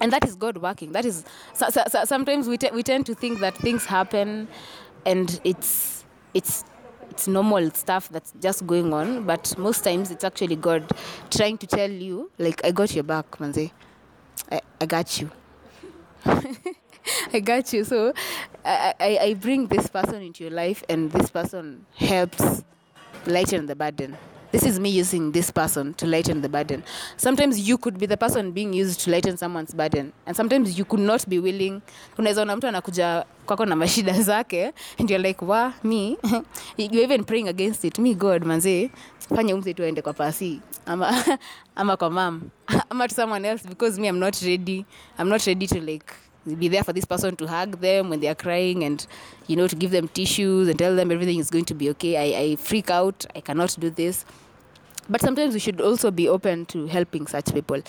and 0.00 0.12
that 0.12 0.24
is 0.26 0.34
god 0.34 0.56
working 0.58 0.92
that 0.92 1.04
is 1.04 1.24
so, 1.52 1.68
so, 1.68 1.82
so 1.88 2.04
sometimes 2.04 2.48
we, 2.48 2.56
te- 2.56 2.70
we 2.72 2.82
tend 2.82 3.06
to 3.06 3.14
think 3.14 3.40
that 3.40 3.54
things 3.56 3.86
happen 3.86 4.48
and 5.06 5.40
it's 5.44 6.04
it's 6.34 6.64
it's 7.10 7.28
normal 7.28 7.70
stuff 7.70 8.08
that's 8.08 8.32
just 8.40 8.66
going 8.66 8.92
on 8.92 9.24
but 9.24 9.56
most 9.58 9.84
times 9.84 10.10
it's 10.10 10.24
actually 10.24 10.56
god 10.56 10.90
trying 11.30 11.56
to 11.56 11.66
tell 11.66 11.90
you 11.90 12.30
like 12.38 12.64
i 12.64 12.70
got 12.70 12.94
your 12.94 13.04
back 13.04 13.30
manze 13.38 13.70
i, 14.50 14.60
I 14.80 14.86
got 14.86 15.20
you 15.20 15.30
I 17.32 17.40
got 17.40 17.72
you. 17.72 17.84
So 17.84 18.12
I, 18.64 18.94
I, 18.98 19.18
I 19.20 19.34
bring 19.34 19.66
this 19.66 19.88
person 19.88 20.22
into 20.22 20.44
your 20.44 20.52
life, 20.52 20.82
and 20.88 21.10
this 21.12 21.30
person 21.30 21.86
helps 21.96 22.64
lighten 23.26 23.66
the 23.66 23.76
burden. 23.76 24.16
This 24.54 24.66
is 24.66 24.78
me 24.78 24.90
using 24.90 25.32
this 25.32 25.50
person 25.50 25.94
to 25.94 26.06
lighten 26.06 26.40
the 26.40 26.48
burden. 26.48 26.84
Sometimes 27.16 27.68
you 27.68 27.76
could 27.76 27.98
be 27.98 28.06
the 28.06 28.16
person 28.16 28.52
being 28.52 28.72
used 28.72 29.00
to 29.00 29.10
lighten 29.10 29.36
someone's 29.36 29.74
burden, 29.74 30.12
and 30.26 30.36
sometimes 30.36 30.78
you 30.78 30.84
could 30.84 31.00
not 31.00 31.28
be 31.28 31.40
willing. 31.40 31.82
Zake, 32.16 33.12
and 34.96 35.10
you're 35.10 35.18
like, 35.18 35.42
wa 35.42 35.72
me, 35.82 36.16
you're 36.76 37.02
even 37.02 37.24
praying 37.24 37.48
against 37.48 37.84
it. 37.84 37.98
Me 37.98 38.14
God, 38.14 38.44
manze, 38.44 38.92
fanya 39.28 39.54
umse 39.54 39.74
tu 39.74 39.82
aende 39.82 40.02
kwa 40.02 40.12
pasi 40.12 40.60
ama 40.86 41.24
ama 41.76 41.96
kwa 41.96 42.10
mam 42.10 42.50
ama 42.90 43.08
to 43.08 43.14
someone 43.14 43.44
else 43.44 43.66
because 43.66 43.98
me 43.98 44.06
I'm 44.06 44.20
not 44.20 44.40
ready. 44.40 44.86
I'm 45.18 45.28
not 45.28 45.44
ready 45.48 45.66
to 45.66 45.80
like 45.80 46.14
be 46.46 46.68
there 46.68 46.84
for 46.84 46.92
this 46.92 47.06
person 47.06 47.34
to 47.36 47.46
hug 47.48 47.80
them 47.80 48.10
when 48.10 48.20
they 48.20 48.28
are 48.28 48.34
crying 48.36 48.84
and 48.84 49.04
you 49.48 49.56
know 49.56 49.66
to 49.66 49.74
give 49.74 49.90
them 49.90 50.06
tissues 50.08 50.68
and 50.68 50.78
tell 50.78 50.94
them 50.94 51.10
everything 51.10 51.38
is 51.38 51.50
going 51.50 51.64
to 51.64 51.74
be 51.74 51.88
okay 51.88 52.18
i, 52.18 52.40
I 52.40 52.56
freak 52.56 52.90
out 52.90 53.24
i 53.34 53.40
cannot 53.40 53.74
do 53.80 53.88
this 53.88 54.26
but 55.08 55.20
sometimes 55.20 55.54
we 55.54 55.60
should 55.60 55.80
also 55.80 56.10
be 56.10 56.28
open 56.28 56.66
to 56.66 56.86
helping 56.86 57.26
such 57.26 57.52
people 57.52 57.80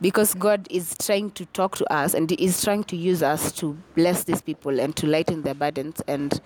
because 0.00 0.34
god 0.34 0.66
is 0.70 0.94
trying 1.00 1.30
to 1.30 1.44
talk 1.46 1.76
to 1.76 1.92
us 1.92 2.14
and 2.14 2.30
is 2.32 2.62
trying 2.62 2.84
to 2.84 2.96
use 2.96 3.22
us 3.22 3.52
to 3.52 3.76
bless 3.94 4.24
these 4.24 4.40
people 4.42 4.78
and 4.80 4.96
to 4.96 5.06
lighten 5.06 5.42
their 5.42 5.54
burdens 5.54 6.00
and 6.06 6.40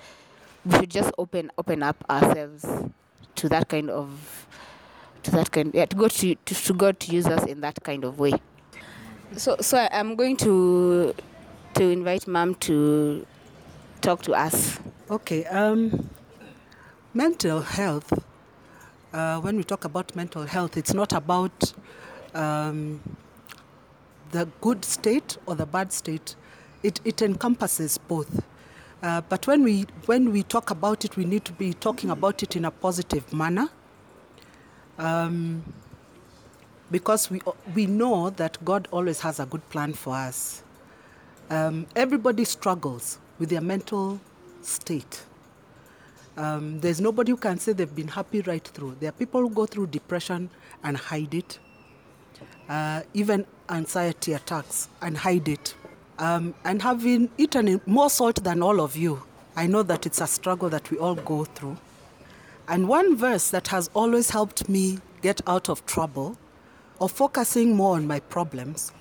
we 0.64 0.76
should 0.78 0.90
just 0.90 1.12
open 1.18 1.50
open 1.58 1.82
up 1.82 2.04
ourselves 2.08 2.64
to 3.34 3.48
that 3.48 3.68
kind 3.68 3.90
of 3.90 4.46
to 5.22 5.30
that 5.30 5.50
kind 5.50 5.72
yeah 5.74 5.86
to 5.86 5.96
god 5.96 6.10
to, 6.10 6.34
to, 6.44 6.54
to 6.54 6.74
god 6.74 6.98
to 7.00 7.12
use 7.12 7.26
us 7.26 7.44
in 7.46 7.60
that 7.60 7.82
kind 7.82 8.04
of 8.04 8.18
way 8.18 8.32
so 9.36 9.56
so 9.60 9.88
i'm 9.92 10.14
going 10.16 10.36
to 10.36 11.14
to 11.74 11.84
invite 11.84 12.26
mom 12.26 12.54
to 12.56 13.26
talk 14.00 14.22
to 14.22 14.32
us 14.32 14.78
Okay. 15.12 15.44
Um, 15.44 16.08
mental 17.12 17.60
health. 17.60 18.24
Uh, 19.12 19.38
when 19.40 19.56
we 19.56 19.64
talk 19.64 19.84
about 19.84 20.16
mental 20.16 20.44
health, 20.44 20.76
it's 20.78 20.94
not 20.94 21.12
about 21.12 21.74
um, 22.34 23.00
the 24.30 24.48
good 24.62 24.84
state 24.84 25.36
or 25.46 25.54
the 25.54 25.66
bad 25.66 25.92
state. 25.92 26.34
It, 26.82 27.00
it 27.04 27.20
encompasses 27.20 27.98
both. 27.98 28.42
Uh, 29.02 29.20
but 29.20 29.46
when 29.46 29.62
we 29.64 29.86
when 30.06 30.32
we 30.32 30.42
talk 30.44 30.70
about 30.70 31.04
it, 31.04 31.16
we 31.16 31.24
need 31.24 31.44
to 31.44 31.52
be 31.52 31.72
talking 31.74 32.08
about 32.08 32.42
it 32.42 32.56
in 32.56 32.64
a 32.64 32.70
positive 32.70 33.32
manner. 33.32 33.68
Um, 34.98 35.62
because 36.90 37.30
we 37.30 37.42
we 37.74 37.86
know 37.86 38.30
that 38.30 38.64
God 38.64 38.88
always 38.92 39.20
has 39.20 39.40
a 39.40 39.46
good 39.46 39.68
plan 39.70 39.92
for 39.92 40.14
us. 40.14 40.62
Um, 41.50 41.86
everybody 41.96 42.44
struggles 42.44 43.18
with 43.38 43.50
their 43.50 43.60
mental 43.60 44.20
state. 44.62 45.24
Um, 46.36 46.80
there's 46.80 47.00
nobody 47.00 47.32
who 47.32 47.36
can 47.36 47.58
say 47.58 47.72
they've 47.72 47.94
been 47.94 48.08
happy 48.08 48.40
right 48.42 48.64
through. 48.66 48.96
There 49.00 49.10
are 49.10 49.12
people 49.12 49.42
who 49.42 49.50
go 49.50 49.66
through 49.66 49.88
depression 49.88 50.48
and 50.82 50.96
hide 50.96 51.34
it, 51.34 51.58
uh, 52.68 53.02
even 53.12 53.46
anxiety 53.68 54.32
attacks 54.32 54.88
and 55.02 55.16
hide 55.16 55.48
it. 55.48 55.74
Um, 56.18 56.54
and 56.64 56.80
having 56.80 57.30
eaten 57.36 57.80
more 57.84 58.08
salt 58.08 58.42
than 58.44 58.62
all 58.62 58.80
of 58.80 58.96
you, 58.96 59.22
I 59.56 59.66
know 59.66 59.82
that 59.82 60.06
it's 60.06 60.20
a 60.20 60.26
struggle 60.26 60.70
that 60.70 60.90
we 60.90 60.98
all 60.98 61.14
go 61.14 61.44
through. 61.44 61.76
And 62.68 62.88
one 62.88 63.16
verse 63.16 63.50
that 63.50 63.68
has 63.68 63.90
always 63.92 64.30
helped 64.30 64.68
me 64.68 64.98
get 65.20 65.40
out 65.46 65.68
of 65.68 65.84
trouble 65.84 66.38
or 66.98 67.08
focusing 67.08 67.74
more 67.76 67.96
on 67.96 68.06
my 68.06 68.20
problems, 68.20 68.92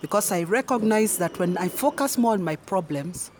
because 0.00 0.32
I 0.32 0.42
recognize 0.42 1.18
that 1.18 1.38
when 1.38 1.56
I 1.58 1.68
focus 1.68 2.18
more 2.18 2.32
on 2.32 2.42
my 2.42 2.56
problems, 2.56 3.30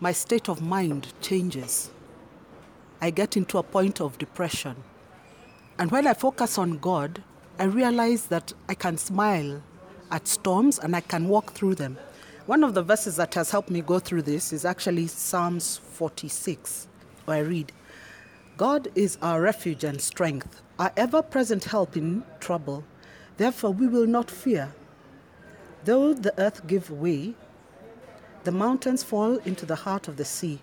my 0.00 0.12
state 0.12 0.48
of 0.48 0.62
mind 0.62 1.12
changes. 1.20 1.90
I 3.02 3.10
get 3.10 3.36
into 3.36 3.58
a 3.58 3.64
point 3.64 4.00
of 4.00 4.16
depression. 4.16 4.76
And 5.76 5.90
when 5.90 6.06
I 6.06 6.14
focus 6.14 6.56
on 6.56 6.78
God, 6.78 7.20
I 7.58 7.64
realize 7.64 8.26
that 8.26 8.52
I 8.68 8.74
can 8.74 8.96
smile 8.96 9.60
at 10.12 10.28
storms 10.28 10.78
and 10.78 10.94
I 10.94 11.00
can 11.00 11.26
walk 11.26 11.52
through 11.52 11.74
them. 11.74 11.98
One 12.46 12.62
of 12.62 12.74
the 12.74 12.82
verses 12.84 13.16
that 13.16 13.34
has 13.34 13.50
helped 13.50 13.70
me 13.70 13.80
go 13.80 13.98
through 13.98 14.22
this 14.22 14.52
is 14.52 14.64
actually 14.64 15.08
Psalms 15.08 15.78
46, 15.78 16.86
where 17.24 17.38
I 17.38 17.40
read, 17.40 17.72
God 18.56 18.86
is 18.94 19.18
our 19.20 19.40
refuge 19.40 19.82
and 19.82 20.00
strength, 20.00 20.62
our 20.78 20.92
ever 20.96 21.22
present 21.22 21.64
help 21.64 21.96
in 21.96 22.22
trouble. 22.38 22.84
Therefore, 23.36 23.72
we 23.72 23.88
will 23.88 24.06
not 24.06 24.30
fear. 24.30 24.72
Though 25.84 26.14
the 26.14 26.40
earth 26.40 26.68
give 26.68 26.88
way, 26.88 27.34
the 28.44 28.52
mountains 28.52 29.02
fall 29.02 29.38
into 29.38 29.66
the 29.66 29.74
heart 29.74 30.06
of 30.06 30.18
the 30.18 30.24
sea. 30.24 30.60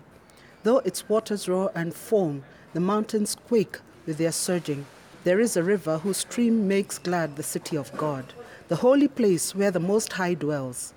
Though 0.62 0.78
its 0.78 1.08
waters 1.08 1.48
roar 1.48 1.72
and 1.74 1.94
foam, 1.94 2.44
the 2.74 2.80
mountains 2.80 3.36
quake 3.48 3.78
with 4.06 4.18
their 4.18 4.32
surging. 4.32 4.84
There 5.24 5.40
is 5.40 5.56
a 5.56 5.62
river 5.62 5.98
whose 5.98 6.18
stream 6.18 6.68
makes 6.68 6.98
glad 6.98 7.36
the 7.36 7.42
city 7.42 7.76
of 7.76 7.96
God, 7.96 8.32
the 8.68 8.76
holy 8.76 9.08
place 9.08 9.54
where 9.54 9.70
the 9.70 9.80
Most 9.80 10.14
High 10.14 10.34
dwells. 10.34 10.92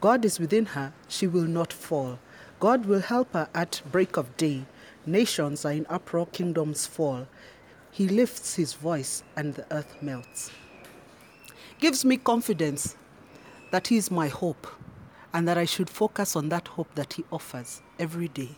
God 0.00 0.24
is 0.24 0.38
within 0.38 0.66
her, 0.66 0.92
she 1.08 1.26
will 1.26 1.46
not 1.46 1.72
fall. 1.72 2.18
God 2.60 2.86
will 2.86 3.00
help 3.00 3.32
her 3.32 3.48
at 3.54 3.82
break 3.90 4.16
of 4.16 4.36
day. 4.36 4.64
Nations 5.04 5.64
are 5.64 5.72
in 5.72 5.86
uproar, 5.88 6.26
kingdoms 6.26 6.86
fall. 6.86 7.26
He 7.90 8.08
lifts 8.08 8.54
his 8.54 8.74
voice, 8.74 9.22
and 9.36 9.54
the 9.54 9.66
earth 9.70 9.96
melts. 10.00 10.50
Gives 11.78 12.04
me 12.04 12.16
confidence 12.16 12.96
that 13.70 13.88
he 13.88 13.96
is 13.96 14.10
my 14.10 14.28
hope 14.28 14.66
and 15.32 15.46
that 15.46 15.58
I 15.58 15.64
should 15.64 15.90
focus 15.90 16.36
on 16.36 16.48
that 16.48 16.68
hope 16.68 16.94
that 16.94 17.14
he 17.14 17.24
offers 17.30 17.82
every 17.98 18.28
day. 18.28 18.50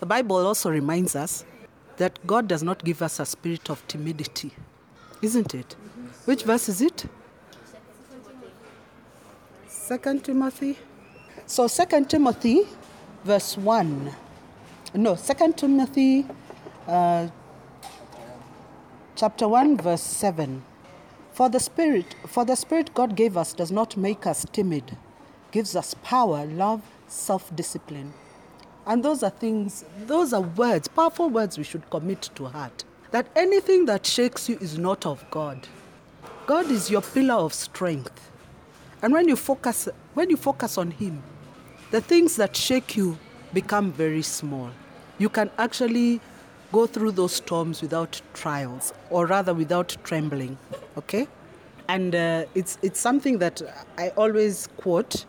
The 0.00 0.06
Bible 0.06 0.36
also 0.46 0.70
reminds 0.70 1.14
us 1.14 1.44
that 1.98 2.26
God 2.26 2.48
does 2.48 2.62
not 2.62 2.82
give 2.82 3.02
us 3.02 3.20
a 3.20 3.26
spirit 3.26 3.68
of 3.68 3.86
timidity, 3.86 4.52
isn't 5.20 5.54
it? 5.54 5.76
Which 6.24 6.44
verse 6.44 6.68
is 6.70 6.80
it? 6.80 7.04
Second 9.68 10.24
Timothy. 10.24 10.78
So 11.46 11.66
Second 11.66 12.08
Timothy, 12.08 12.62
verse 13.24 13.58
one. 13.58 14.12
No, 14.94 15.16
Second 15.16 15.58
Timothy, 15.58 16.26
uh, 16.88 17.28
chapter 19.16 19.46
one, 19.46 19.76
verse 19.76 20.02
seven. 20.02 20.62
For 21.32 21.50
the 21.50 21.60
spirit, 21.60 22.14
for 22.26 22.46
the 22.46 22.54
spirit 22.54 22.94
God 22.94 23.14
gave 23.16 23.36
us 23.36 23.52
does 23.52 23.70
not 23.70 23.96
make 23.96 24.26
us 24.26 24.46
timid, 24.52 24.96
gives 25.52 25.76
us 25.76 25.94
power, 26.02 26.46
love, 26.46 26.82
self-discipline. 27.08 28.14
And 28.86 29.04
those 29.04 29.22
are 29.22 29.30
things, 29.30 29.84
those 30.06 30.32
are 30.32 30.40
words, 30.40 30.88
powerful 30.88 31.28
words 31.28 31.58
we 31.58 31.64
should 31.64 31.88
commit 31.90 32.30
to 32.34 32.46
heart. 32.46 32.84
That 33.10 33.26
anything 33.36 33.86
that 33.86 34.06
shakes 34.06 34.48
you 34.48 34.56
is 34.60 34.78
not 34.78 35.06
of 35.06 35.24
God. 35.30 35.66
God 36.46 36.70
is 36.70 36.90
your 36.90 37.02
pillar 37.02 37.34
of 37.34 37.52
strength. 37.54 38.30
And 39.02 39.12
when 39.12 39.28
you 39.28 39.36
focus 39.36 39.88
when 40.14 40.30
you 40.30 40.36
focus 40.36 40.76
on 40.76 40.90
him, 40.90 41.22
the 41.90 42.00
things 42.00 42.36
that 42.36 42.56
shake 42.56 42.96
you 42.96 43.18
become 43.52 43.92
very 43.92 44.22
small. 44.22 44.70
You 45.18 45.28
can 45.28 45.50
actually 45.58 46.20
go 46.72 46.86
through 46.86 47.12
those 47.12 47.32
storms 47.32 47.82
without 47.82 48.20
trials, 48.34 48.92
or 49.10 49.26
rather 49.26 49.54
without 49.54 49.96
trembling. 50.04 50.56
Okay? 50.96 51.26
And 51.88 52.14
uh, 52.14 52.44
it's, 52.54 52.78
it's 52.82 53.00
something 53.00 53.38
that 53.38 53.60
I 53.98 54.10
always 54.10 54.68
quote, 54.76 55.24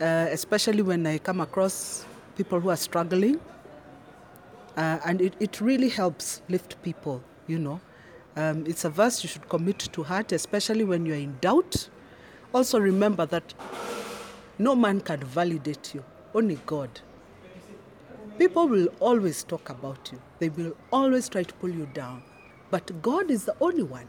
uh, 0.00 0.26
especially 0.30 0.82
when 0.82 1.06
I 1.06 1.18
come 1.18 1.40
across 1.40 2.04
people 2.36 2.60
who 2.60 2.70
are 2.70 2.76
struggling. 2.76 3.40
Uh, 4.76 4.98
and 5.04 5.20
it, 5.20 5.34
it 5.38 5.60
really 5.60 5.88
helps 5.88 6.42
lift 6.48 6.82
people, 6.82 7.22
you 7.46 7.58
know. 7.58 7.80
Um, 8.36 8.64
it's 8.66 8.84
a 8.84 8.90
verse 8.90 9.22
you 9.22 9.28
should 9.28 9.48
commit 9.48 9.78
to 9.78 10.02
heart, 10.02 10.32
especially 10.32 10.84
when 10.84 11.04
you're 11.04 11.16
in 11.16 11.36
doubt. 11.40 11.88
Also, 12.54 12.78
remember 12.80 13.26
that 13.26 13.54
no 14.58 14.74
man 14.74 15.00
can 15.00 15.20
validate 15.20 15.94
you, 15.94 16.04
only 16.34 16.58
God. 16.64 17.00
People 18.38 18.68
will 18.68 18.88
always 19.00 19.44
talk 19.44 19.68
about 19.68 20.10
you, 20.10 20.20
they 20.38 20.48
will 20.48 20.74
always 20.90 21.28
try 21.28 21.42
to 21.42 21.54
pull 21.54 21.70
you 21.70 21.86
down. 21.92 22.22
But 22.70 23.02
God 23.02 23.30
is 23.30 23.44
the 23.44 23.54
only 23.60 23.82
one 23.82 24.08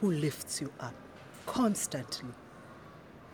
who 0.00 0.10
lifts 0.10 0.62
you 0.62 0.72
up 0.80 0.94
constantly. 1.44 2.30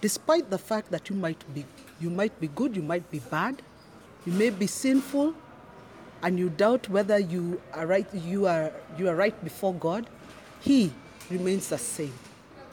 Despite 0.01 0.51
the 0.51 0.59
fact 0.59 0.91
that 0.91 1.09
you 1.09 1.17
might 1.17 1.45
be 1.55 1.65
you 2.01 2.11
might 2.11 2.39
be 2.41 2.49
good, 2.49 2.77
you 2.77 2.83
might 2.83 3.09
be 3.11 3.21
bad, 3.21 3.63
you 4.27 4.33
may 4.33 4.51
be 4.51 4.67
sinful, 4.67 5.35
and 6.23 6.39
you 6.39 6.51
doubt 6.51 6.89
whether 6.91 7.19
you 7.19 7.61
are 7.73 7.87
right 7.87 8.07
you 8.13 8.47
are 8.47 8.73
you 8.99 9.09
are 9.09 9.17
right 9.17 9.43
before 9.45 9.75
God, 9.75 10.11
He 10.61 10.93
remains 11.31 11.69
the 11.71 11.79
same. 11.79 12.15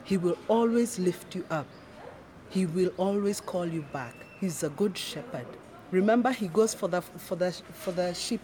He 0.04 0.18
will 0.18 0.36
always 0.48 0.98
lift 0.98 1.34
you 1.34 1.44
up 1.50 1.66
He 2.54 2.66
will 2.66 2.92
always 2.98 3.40
call 3.40 3.66
you 3.66 3.82
back. 3.92 4.14
He's 4.40 4.62
a 4.62 4.68
good 4.68 4.96
shepherd. 4.96 5.46
Remember, 5.90 6.30
he 6.30 6.46
goes 6.46 6.72
for 6.72 6.86
the 6.88 7.02
for 7.02 7.34
the 7.34 7.50
for 7.72 7.90
the 7.90 8.14
sheep 8.14 8.40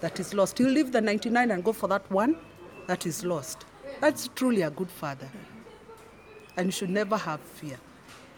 that 0.00 0.20
is 0.20 0.34
lost. 0.34 0.58
He'll 0.58 0.68
leave 0.68 0.92
the 0.92 1.00
99 1.00 1.50
and 1.50 1.64
go 1.64 1.72
for 1.72 1.88
that 1.88 2.10
one 2.10 2.36
that 2.86 3.06
is 3.06 3.24
lost. 3.24 3.64
That's 4.00 4.28
truly 4.34 4.60
a 4.60 4.70
good 4.70 4.90
father. 4.90 5.30
And 6.58 6.66
you 6.66 6.72
should 6.72 6.90
never 6.90 7.16
have 7.16 7.40
fear. 7.40 7.78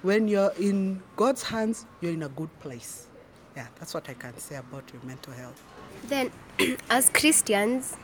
When 0.03 0.29
you're 0.29 0.53
in 0.61 1.03
God's 1.17 1.43
hands, 1.43 1.85
you're 2.01 2.13
in 2.13 2.23
a 2.23 2.29
good 2.29 2.57
place. 2.61 3.08
Yeah, 3.59 3.67
that's 3.81 3.93
what 3.93 4.09
I 4.09 4.15
can 4.15 4.39
say 4.39 4.55
about 4.55 4.85
your 4.93 5.03
mental 5.03 5.33
health. 5.33 5.61
Then, 6.07 6.31
as 6.91 7.11
Christians, 7.11 7.97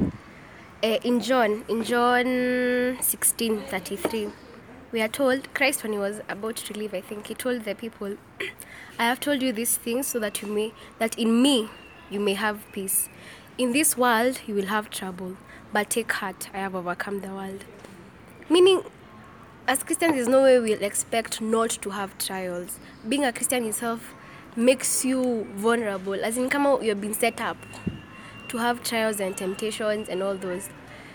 uh, 0.83 0.99
in 1.05 1.21
John, 1.21 1.65
in 1.69 1.85
John 1.85 2.99
16 3.01 3.61
33, 3.61 4.31
we 4.91 5.01
are 5.01 5.07
told, 5.07 5.55
Christ, 5.55 5.85
when 5.85 5.93
he 5.93 5.99
was 6.01 6.21
about 6.29 6.57
to 6.57 6.77
leave, 6.77 6.93
I 6.93 7.01
think, 7.01 7.29
he 7.29 7.35
told 7.35 7.63
the 7.63 7.77
people, 7.77 8.17
I 8.99 9.05
have 9.05 9.21
told 9.21 9.43
you 9.43 9.53
these 9.53 9.77
things 9.77 10.09
so 10.09 10.19
that 10.19 10.43
you 10.43 10.49
may, 10.49 10.73
that 10.99 11.17
in 11.17 11.41
me 11.41 11.71
you 12.11 12.19
may 12.19 12.35
have 12.35 12.65
peace. 12.73 13.09
In 13.57 13.71
this 13.71 13.97
world 13.97 14.41
you 14.49 14.57
will 14.57 14.67
have 14.67 14.91
trouble, 14.91 15.37
but 15.73 15.89
take 15.89 16.11
heart, 16.11 16.49
I 16.53 16.59
have 16.59 16.75
overcome 16.75 17.21
the 17.21 17.29
world. 17.29 17.65
Meaning, 18.51 18.83
as 19.69 19.85
Christians, 19.85 20.15
there's 20.15 20.27
no 20.27 20.43
way 20.43 20.59
we'll 20.59 20.83
expect 20.83 21.41
not 21.41 21.71
to 21.71 21.91
have 21.91 22.19
trials. 22.19 22.81
Being 23.09 23.25
a 23.25 23.33
Christian 23.33 23.65
itself 23.67 24.13
makes 24.57 25.05
you 25.05 25.47
vulnerable, 25.55 26.15
as 26.15 26.37
in, 26.37 26.51
out, 26.53 26.83
you've 26.83 27.01
been 27.01 27.15
set 27.15 27.41
up 27.41 27.57
to 28.49 28.59
have 28.59 28.83
trials 28.85 29.21
and 29.21 29.37
temptations 29.37 30.09
and 30.09 30.23
all 30.23 30.37
those. 30.37 30.69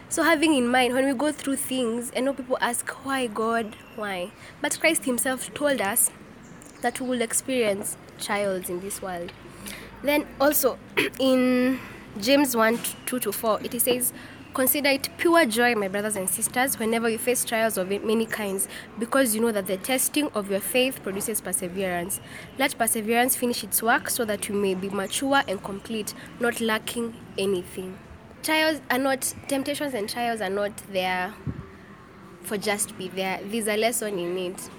So, 0.09 0.23
having 0.23 0.55
in 0.55 0.67
mind, 0.67 0.93
when 0.93 1.05
we 1.05 1.13
go 1.13 1.31
through 1.31 1.57
things, 1.57 2.11
I 2.15 2.21
know 2.21 2.33
people 2.33 2.57
ask, 2.59 2.89
why 3.05 3.27
God? 3.27 3.75
Why? 3.95 4.31
But 4.61 4.79
Christ 4.79 5.05
Himself 5.05 5.53
told 5.53 5.81
us 5.81 6.09
that 6.81 6.99
we 6.99 7.07
will 7.07 7.21
experience 7.21 7.95
trials 8.19 8.69
in 8.69 8.81
this 8.81 9.01
world. 9.01 9.31
Then, 10.01 10.25
also, 10.41 10.77
in 11.19 11.79
James 12.19 12.55
1 12.55 12.79
2 13.05 13.19
to 13.19 13.31
4, 13.31 13.61
it 13.63 13.79
says, 13.81 14.13
Consider 14.53 14.89
it 14.89 15.09
pure 15.17 15.45
joy, 15.45 15.75
my 15.75 15.87
brothers 15.87 16.15
and 16.15 16.27
sisters, 16.27 16.79
whenever 16.79 17.07
you 17.07 17.19
face 17.19 17.45
trials 17.45 17.77
of 17.77 17.89
many 17.89 18.25
kinds, 18.25 18.67
because 18.97 19.35
you 19.35 19.41
know 19.41 19.51
that 19.51 19.67
the 19.67 19.77
testing 19.77 20.27
of 20.29 20.49
your 20.49 20.59
faith 20.59 21.03
produces 21.03 21.39
perseverance. 21.39 22.19
Let 22.57 22.75
perseverance 22.77 23.35
finish 23.35 23.63
its 23.63 23.83
work 23.83 24.09
so 24.09 24.25
that 24.25 24.49
you 24.49 24.55
may 24.55 24.73
be 24.73 24.89
mature 24.89 25.43
and 25.47 25.63
complete, 25.63 26.15
not 26.39 26.61
lacking 26.61 27.15
anything. 27.37 27.99
Trials 28.41 28.81
are 28.89 28.97
not, 28.97 29.33
temptations 29.47 29.93
and 29.93 30.09
trials 30.09 30.41
are 30.41 30.49
not 30.49 30.75
there 30.91 31.33
for 32.41 32.57
just 32.57 32.97
be 32.97 33.07
there. 33.09 33.39
There's 33.43 33.67
a 33.67 33.77
lesson 33.77 34.17
in 34.17 34.37
it. 34.37 34.69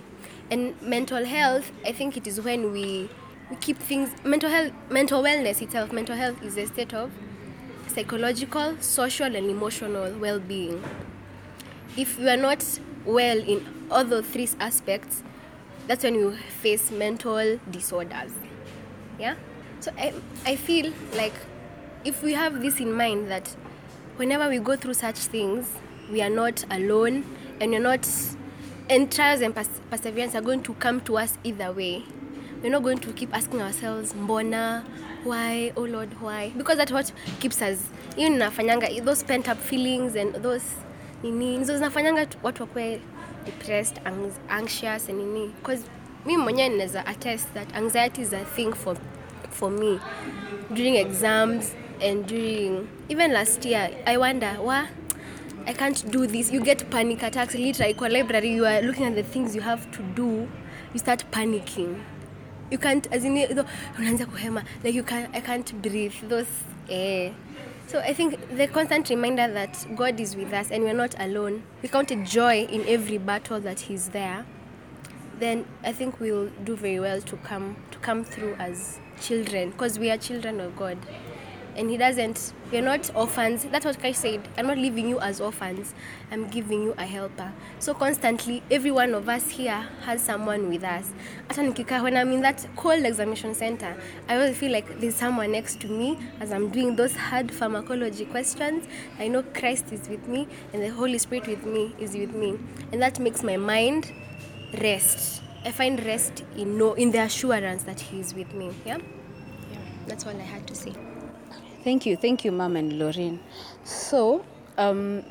And 0.51 0.81
mental 0.83 1.25
health, 1.25 1.71
I 1.87 1.93
think 1.93 2.17
it 2.17 2.27
is 2.27 2.41
when 2.41 2.73
we, 2.73 3.09
we 3.49 3.57
keep 3.57 3.79
things, 3.79 4.11
mental 4.25 4.51
health, 4.51 4.73
mental 4.91 5.23
wellness 5.23 5.63
itself, 5.63 5.93
mental 5.93 6.17
health 6.17 6.43
is 6.43 6.57
a 6.57 6.67
state 6.67 6.93
of 6.93 7.13
psychological, 7.91 8.77
social, 8.81 9.35
and 9.35 9.51
emotional 9.51 10.13
well 10.19 10.39
being. 10.39 10.83
If 11.97 12.19
you 12.19 12.29
are 12.29 12.37
not 12.37 12.65
well 13.05 13.39
in 13.39 13.67
all 13.91 14.05
those 14.05 14.27
three 14.27 14.49
aspects, 14.61 15.23
that's 15.87 16.05
when 16.05 16.15
you 16.15 16.37
face 16.63 16.91
mental 16.91 17.59
disorders. 17.71 18.33
Yeah? 19.19 19.35
So 19.81 19.91
I, 19.99 20.15
I 20.47 20.57
feel 20.57 20.93
like 21.17 21.33
if 22.05 22.23
we 22.23 22.33
have 22.35 22.61
this 22.63 22.81
in 22.81 22.93
mind 22.93 23.31
that 23.31 23.49
whenever 24.17 24.49
we 24.49 24.59
go 24.59 24.77
through 24.77 24.95
such 24.95 25.17
things, 25.17 25.67
we 26.11 26.23
are 26.23 26.31
not 26.31 26.65
alone 26.71 27.25
and 27.61 27.73
we're 27.73 27.81
not, 27.81 28.09
and 28.89 29.11
trials 29.11 29.41
and 29.41 29.55
pers- 29.55 29.81
perseverance 29.91 30.35
are 30.35 30.41
going 30.43 30.63
to 30.63 30.75
come 30.75 31.01
to 31.03 31.19
us 31.19 31.39
either 31.45 31.73
way. 31.73 32.05
We're 32.63 32.71
not 32.71 32.83
going 32.83 32.99
to 32.99 33.13
keep 33.13 33.35
asking 33.35 33.63
ourselves, 33.63 34.13
Mbona, 34.13 34.85
why, 35.25 35.73
oh 35.77 35.83
Lord, 35.85 36.21
why? 36.21 36.53
Because 36.57 36.77
that 36.77 36.91
what 36.91 37.11
keeps 37.41 37.63
us, 37.63 37.83
even 38.19 38.35
nafanyanga, 38.35 39.03
those 39.03 39.23
pent 39.23 39.49
up 39.49 39.57
feelings 39.57 40.15
and 40.15 40.35
those 40.35 40.65
nini, 41.23 41.59
nizo 41.59 41.79
zinafanyanga 41.79 42.27
watu 42.43 42.63
wakwe 42.63 43.01
depressed, 43.47 44.01
anxious 44.51 45.09
and 45.09 45.19
nini. 45.19 45.55
Because 45.59 45.85
mi 46.27 46.37
mwenyewe 46.37 46.69
ninaweza 46.69 47.07
attest 47.07 47.55
that 47.55 47.75
anxiety 47.77 48.23
is 48.23 48.33
a 48.33 48.45
thing 48.45 48.73
for, 48.75 48.97
for 49.51 49.71
me 49.71 49.99
during 50.75 50.97
exams 50.97 51.75
and 52.03 52.27
during, 52.27 52.89
even 53.09 53.33
last 53.33 53.65
year, 53.65 53.91
I 54.07 54.17
wonder, 54.19 54.57
why? 54.61 54.89
I 55.67 55.73
can't 55.73 56.11
do 56.11 56.27
this. 56.27 56.51
You 56.53 56.61
get 56.61 56.91
panic 56.91 57.23
attacks. 57.23 57.55
Literally, 57.55 57.95
kwa 57.95 58.09
library, 58.09 58.51
you 58.55 58.67
are 58.67 58.81
looking 58.83 59.07
at 59.07 59.15
the 59.15 59.23
things 59.23 59.55
you 59.55 59.61
have 59.61 59.91
to 59.93 60.03
do. 60.03 60.49
You 60.93 60.99
start 60.99 61.25
panicking. 61.31 62.01
You 62.71 62.79
can't, 62.79 63.07
as 63.13 63.25
in, 63.25 63.35
unaanza 63.35 64.27
kuhema. 64.27 64.65
Like 64.85 64.95
you 64.95 65.03
can't, 65.03 65.35
I 65.35 65.41
can't 65.41 65.83
breathe. 65.83 66.15
Those, 66.29 66.47
eh. 66.89 67.33
So 67.89 67.99
I 67.99 68.15
think 68.15 68.57
the 68.57 68.69
constant 68.69 69.11
reminder 69.11 69.53
that 69.53 69.85
God 69.97 70.21
is 70.21 70.37
with 70.37 70.53
us 70.53 70.71
and 70.71 70.85
we're 70.85 70.95
not 70.95 71.15
alone. 71.19 71.65
We 71.83 71.89
count 71.89 72.13
it 72.13 72.25
joy 72.25 72.67
in 72.71 72.87
every 72.87 73.19
battle 73.19 73.59
that 73.61 73.81
He's 73.81 74.11
there. 74.11 74.47
Then 75.41 75.65
I 75.83 75.93
think 75.93 76.21
we'll 76.21 76.51
do 76.65 76.77
very 76.77 77.01
well 77.01 77.21
to 77.21 77.37
come 77.39 77.77
to 77.91 77.99
come 77.99 78.25
through 78.25 78.55
as 78.61 79.01
children, 79.21 79.71
because 79.71 79.99
we 79.99 80.11
are 80.11 80.19
children 80.19 80.61
of 80.61 80.77
God 80.77 80.99
and 81.77 81.91
he 81.91 81.97
doesn't. 81.97 82.53
We're 82.71 82.83
not 82.83 83.11
orphans. 83.15 83.65
That's 83.65 83.85
what 83.85 83.99
christ 83.99 84.23
said. 84.23 84.47
I'm 84.57 84.67
not 84.67 84.79
leaving 84.79 85.09
you 85.09 85.19
as 85.21 85.41
orphans. 85.41 85.95
I'm 86.31 86.49
giving 86.49 86.83
you 86.83 86.95
a 86.97 87.05
helper. 87.05 87.53
So 87.79 87.95
constantly 87.95 88.63
every 88.71 88.91
one 88.91 89.15
of 89.15 89.29
us 89.29 89.51
here 89.51 89.87
has 90.05 90.23
someone 90.23 90.69
with 90.69 90.85
us. 90.85 91.13
Hata 91.49 91.63
nikikaa 91.63 92.03
when 92.03 92.17
i'm 92.17 92.33
in 92.33 92.43
that 92.43 92.67
cold 92.77 93.05
examination 93.05 93.55
center 93.55 93.97
i 94.29 94.37
always 94.37 94.57
feel 94.57 94.71
like 94.71 95.01
there's 95.01 95.17
someone 95.17 95.53
next 95.53 95.81
to 95.81 95.89
me 95.89 96.19
as 96.39 96.53
i'm 96.53 96.69
doing 96.69 96.95
those 96.97 97.17
hard 97.17 97.53
pharmacology 97.53 98.25
questions. 98.27 98.87
I 99.19 99.29
know 99.29 99.43
christ 99.43 99.93
is 99.93 100.09
with 100.09 100.27
me 100.29 100.47
and 100.73 100.83
the 100.83 100.89
holy 100.89 101.19
spirit 101.19 101.47
with 101.49 101.67
me 101.67 101.95
is 101.99 102.15
with 102.15 102.35
me. 102.35 102.59
And 102.93 103.03
that 103.03 103.19
makes 103.19 103.43
my 103.43 103.57
mind 103.57 104.13
rest. 104.81 105.43
I 105.65 105.73
find 105.73 106.05
rest 106.07 106.45
in 106.57 106.79
no 106.79 106.95
in 106.95 107.11
the 107.11 107.19
assurance 107.19 107.83
that 107.83 108.01
he 108.01 108.21
is 108.21 108.35
with 108.35 108.55
me. 108.55 108.73
Yeah? 108.87 108.99
Yeah. 109.73 109.79
That's 110.07 110.25
all 110.27 110.37
i 110.37 110.43
had 110.43 110.67
to 110.69 110.75
say 110.75 110.95
Thank 111.85 112.07
you, 112.07 112.17
thank 112.17 112.45
you, 112.45 112.53
Mom 112.53 112.77
and 112.77 112.93
Laureen. 112.95 113.39
So, 113.85 114.45
um, 114.79 115.25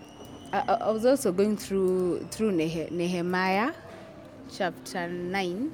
I, 0.53 0.59
I 0.81 0.91
was 0.91 1.05
also 1.05 1.31
going 1.31 1.57
through 1.57 2.27
through 2.31 2.53
Nehe, 2.53 2.91
Nehemiah, 2.91 3.73
chapter 4.51 5.07
nine. 5.09 5.71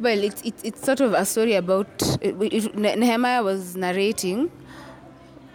Well, 0.00 0.22
it's 0.24 0.42
it's 0.42 0.62
it's 0.64 0.82
sort 0.84 1.00
of 1.00 1.14
a 1.14 1.26
story 1.26 1.54
about 1.54 1.88
it, 2.22 2.36
it, 2.40 2.76
Nehemiah 2.76 3.42
was 3.42 3.76
narrating 3.76 4.50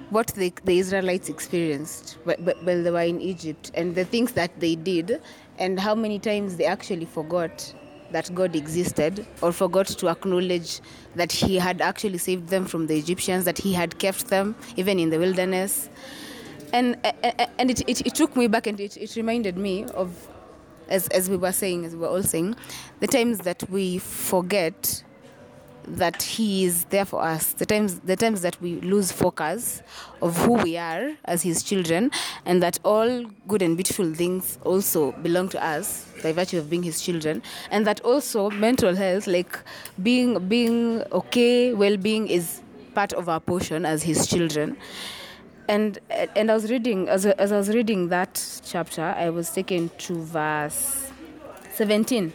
what 0.10 0.28
the, 0.30 0.54
the 0.66 0.80
Israelites 0.80 1.30
experienced 1.30 2.18
wh- 2.26 2.40
wh- 2.44 2.66
while 2.66 2.84
they 2.84 2.92
were 2.92 3.02
in 3.02 3.22
Egypt 3.22 3.72
and 3.76 3.96
the 3.96 4.06
things 4.06 4.34
that 4.34 4.60
they 4.60 4.76
did 4.76 5.22
and 5.60 5.80
how 5.80 5.96
many 5.96 6.20
times 6.20 6.58
they 6.58 6.66
actually 6.66 7.06
forgot 7.06 7.74
that 8.12 8.34
God 8.34 8.56
existed 8.56 9.26
or 9.42 9.52
forgot 9.52 9.88
to 9.88 10.10
acknowledge 10.10 10.80
that 11.16 11.32
He 11.32 11.58
had 11.58 11.82
actually 11.82 12.18
saved 12.18 12.50
them 12.50 12.66
from 12.66 12.88
the 12.88 12.98
Egyptians, 12.98 13.46
that 13.46 13.58
He 13.58 13.74
had 13.74 13.98
kept 14.00 14.28
them 14.28 14.56
even 14.76 15.00
in 15.00 15.10
the 15.10 15.20
wilderness. 15.20 15.90
And, 16.74 16.98
and 17.58 17.72
it, 17.72 17.82
it, 17.88 18.06
it 18.06 18.16
took 18.16 18.36
me 18.36 18.48
back 18.48 18.68
and 18.68 18.80
it, 18.80 18.98
it 18.98 19.16
reminded 19.16 19.58
me 19.58 19.86
of, 19.86 20.28
as, 20.90 21.08
as 21.10 21.30
we 21.30 21.38
were 21.38 21.52
saying, 21.52 21.86
as 21.86 21.94
we 21.94 22.00
were 22.00 22.10
all 22.10 22.24
saying, 22.24 22.56
the 23.00 23.08
times 23.08 23.40
that 23.40 23.70
we 23.70 23.98
forget 23.98 25.04
that 25.88 26.22
he 26.22 26.66
is 26.66 26.86
there 26.86 27.06
for 27.06 27.22
us. 27.22 27.54
The 27.54 27.66
times 27.66 28.00
the 28.00 28.16
times 28.16 28.42
that 28.42 28.60
we 28.62 28.80
lose 28.82 29.12
focus 29.12 29.82
of 30.22 30.38
who 30.38 30.54
we 30.54 30.78
are 30.78 31.12
as 31.26 31.42
his 31.42 31.64
children 31.64 32.12
and 32.46 32.62
that 32.64 32.80
all 32.84 33.26
good 33.48 33.62
and 33.62 33.78
beautiful 33.78 34.14
things 34.14 34.58
also 34.64 35.12
belong 35.14 35.50
to 35.50 35.64
us 35.64 36.08
by 36.24 36.32
virtue 36.32 36.58
of 36.58 36.70
being 36.70 36.84
his 36.84 37.02
children. 37.02 37.42
And 37.72 37.86
that 37.88 38.02
also 38.02 38.50
mental 38.50 38.96
health 38.96 39.28
like 39.28 39.60
being 40.02 40.48
being 40.48 41.04
okay 41.12 41.74
well-being 41.74 42.28
is 42.28 42.62
part 42.94 43.14
of 43.14 43.30
our 43.30 43.40
portion 43.40 43.86
as 43.86 44.04
his 44.04 44.28
children. 44.28 44.78
And 45.68 46.00
and 46.10 46.52
I 46.52 46.54
was 46.54 46.70
reading 46.70 47.10
as, 47.10 47.26
as 47.26 47.52
I 47.52 47.58
was 47.58 47.70
reading 47.70 48.10
that 48.10 48.62
chapter 48.66 49.02
I 49.04 49.30
was 49.30 49.50
taken 49.50 49.90
to 49.98 50.22
verse 50.22 51.12
17 51.74 52.34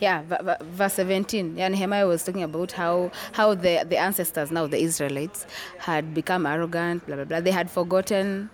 yeah 0.00 0.22
verse 0.62 0.94
17 0.94 1.56
yeah 1.56 1.68
nehemiah 1.68 2.06
was 2.06 2.24
talking 2.24 2.42
about 2.42 2.72
how 2.72 3.10
how 3.32 3.54
the 3.54 3.84
the 3.88 3.98
ancestors 3.98 4.50
now 4.50 4.66
the 4.66 4.78
israelites 4.78 5.46
had 5.78 6.14
become 6.14 6.46
arrogant 6.46 7.06
blah 7.06 7.16
blah 7.16 7.24
blah. 7.24 7.40
They 7.40 7.50
had 7.50 7.70
forgotten 7.70 8.50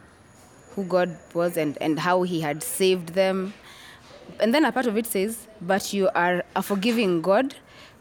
who 0.74 0.84
god 0.84 1.16
was 1.34 1.56
and 1.56 1.78
and 1.80 2.00
how 2.00 2.22
he 2.22 2.40
had 2.40 2.62
saved 2.62 3.14
them. 3.14 3.54
And 4.40 4.52
then 4.52 4.64
a 4.64 4.72
part 4.72 4.86
of 4.86 4.96
it 4.96 5.06
says 5.06 5.46
but 5.60 5.92
you 5.92 6.10
are 6.14 6.44
a 6.56 6.62
forgiving 6.62 7.22
god 7.22 7.54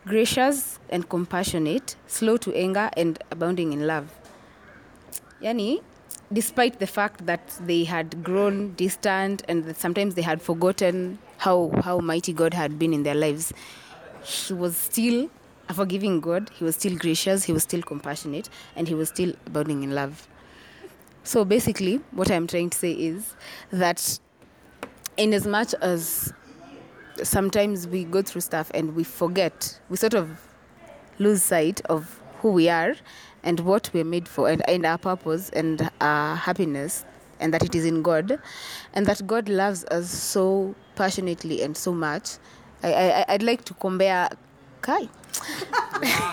gracious 0.05 0.79
and 0.89 1.07
compassionate 1.07 1.95
slow 2.07 2.37
to 2.37 2.53
anger 2.53 2.89
and 2.97 3.23
abounding 3.31 3.73
in 3.73 3.87
love. 3.87 4.07
Yani 5.41 5.81
despite 6.33 6.79
the 6.79 6.87
fact 6.87 7.27
that 7.27 7.55
they 7.61 7.83
had 7.83 8.23
grown 8.23 8.73
distant 8.73 9.43
and 9.47 9.77
sometimes 9.77 10.15
they 10.15 10.23
had 10.23 10.41
forgotten 10.41 11.19
how 11.37 11.71
how 11.83 11.99
mighty 11.99 12.33
god 12.33 12.53
had 12.53 12.77
been 12.79 12.93
in 12.93 13.03
their 13.03 13.15
lives. 13.15 13.53
He 14.23 14.53
was 14.53 14.75
still 14.75 15.29
a 15.69 15.73
forgiving 15.73 16.19
God, 16.19 16.49
he 16.53 16.63
was 16.63 16.75
still 16.75 16.95
gracious, 16.95 17.43
he 17.43 17.53
was 17.53 17.63
still 17.63 17.81
compassionate, 17.81 18.49
and 18.75 18.87
he 18.87 18.93
was 18.93 19.09
still 19.09 19.33
abounding 19.45 19.83
in 19.83 19.93
love. 19.95 20.27
So 21.23 21.43
basically, 21.43 22.01
what 22.11 22.29
I'm 22.29 22.47
trying 22.47 22.69
to 22.69 22.77
say 22.77 22.91
is 22.91 23.35
that 23.71 24.19
in 25.17 25.33
as 25.33 25.47
much 25.47 25.73
as 25.81 26.33
sometimes 27.23 27.87
we 27.87 28.03
go 28.03 28.21
through 28.21 28.41
stuff 28.41 28.69
and 28.73 28.95
we 28.95 29.03
forget, 29.03 29.79
we 29.89 29.97
sort 29.97 30.13
of 30.13 30.39
lose 31.17 31.41
sight 31.41 31.81
of 31.85 32.21
who 32.39 32.51
we 32.51 32.69
are 32.69 32.95
and 33.43 33.59
what 33.61 33.89
we're 33.93 34.03
made 34.03 34.27
for 34.27 34.49
and, 34.49 34.67
and 34.69 34.85
our 34.85 34.97
purpose 34.97 35.49
and 35.49 35.89
our 36.01 36.35
happiness 36.35 37.05
and 37.39 37.53
that 37.53 37.63
it 37.63 37.75
is 37.75 37.85
in 37.85 38.01
God 38.01 38.39
and 38.93 39.05
that 39.05 39.25
God 39.27 39.49
loves 39.49 39.83
us 39.85 40.09
so 40.09 40.75
passionately 40.95 41.61
and 41.61 41.75
so 41.75 41.91
much. 41.91 42.37
I, 42.83 42.93
I, 42.93 43.25
I'd 43.29 43.43
like 43.43 43.65
to 43.65 43.73
compare 43.73 44.29
Kai. 44.81 45.09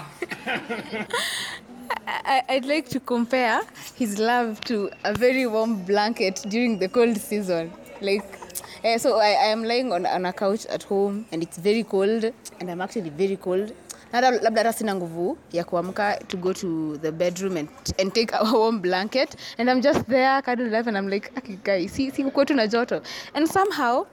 I, 2.06 2.42
I'd 2.48 2.64
like 2.64 2.88
to 2.90 3.00
compare 3.00 3.62
his 3.94 4.18
love 4.18 4.60
to 4.62 4.90
a 5.04 5.14
very 5.14 5.46
warm 5.46 5.82
blanket 5.84 6.44
during 6.48 6.78
the 6.78 6.88
cold 6.88 7.16
season. 7.16 7.72
Like, 8.00 8.38
eh, 8.84 8.98
so 8.98 9.18
I, 9.18 9.28
I 9.30 9.46
am 9.46 9.64
lying 9.64 9.92
on, 9.92 10.06
on 10.06 10.26
a 10.26 10.32
couch 10.32 10.66
at 10.66 10.82
home 10.82 11.26
and 11.32 11.42
it's 11.42 11.56
very 11.58 11.84
cold 11.84 12.24
and 12.60 12.70
I'm 12.70 12.80
actually 12.80 13.10
very 13.10 13.36
cold. 13.36 13.72
Hata 14.12 14.30
labda 14.30 14.60
hata 14.62 14.72
sina 14.72 14.94
nguvu 14.94 15.38
ya 15.52 15.64
kuamka 15.64 16.18
to 16.28 16.36
go 16.36 16.52
to 16.52 16.98
the 16.98 17.12
bedroom 17.12 17.56
and, 17.56 17.68
and 17.98 18.12
take 18.14 18.30
a 18.34 18.44
warm 18.52 18.80
blanket. 18.80 19.36
And 19.58 19.70
I'm 19.70 19.80
just 19.80 20.06
there 20.08 20.42
cuddled 20.42 20.74
up 20.74 20.86
and 20.86 20.96
I'm 20.98 21.08
like 21.08 21.32
"Aki, 21.36 21.58
guy 21.64 21.86
si 21.86 22.10
si 22.10 22.22
kuko 22.22 22.46
tu 22.46 22.54
na 22.54 22.66
joto. 22.66 23.02
And 23.34 23.48
somehow 23.48 24.06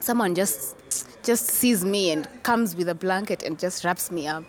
someone 0.00 0.34
just 0.34 0.76
just 1.22 1.46
sees 1.46 1.84
me 1.84 2.10
and 2.12 2.26
comes 2.42 2.74
with 2.76 2.88
a 2.88 2.94
blanket 2.94 3.42
and 3.42 3.58
just 3.58 3.84
wraps 3.84 4.10
me 4.10 4.26
up. 4.26 4.44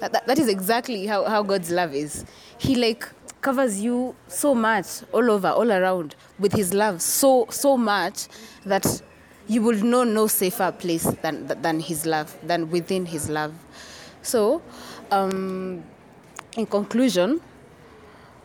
That, 0.00 0.12
that, 0.12 0.26
that 0.26 0.38
is 0.38 0.48
exactly 0.48 1.06
how, 1.06 1.24
how 1.24 1.42
god's 1.42 1.70
love 1.70 1.94
is. 1.94 2.24
He 2.58 2.74
like 2.74 3.06
covers 3.42 3.80
you 3.80 4.14
so 4.28 4.54
much 4.54 4.86
all 5.12 5.30
over 5.30 5.48
all 5.48 5.70
around 5.72 6.14
with 6.38 6.52
his 6.52 6.74
love 6.74 7.00
so 7.00 7.46
so 7.50 7.76
much 7.76 8.28
that 8.66 9.02
you 9.48 9.62
will 9.62 9.82
know 9.82 10.04
no 10.04 10.26
safer 10.26 10.70
place 10.72 11.04
than 11.22 11.46
than 11.62 11.80
his 11.80 12.04
love 12.06 12.36
than 12.42 12.70
within 12.70 13.06
his 13.06 13.30
love 13.30 13.52
so 14.22 14.62
um, 15.10 15.82
in 16.56 16.66
conclusion 16.66 17.40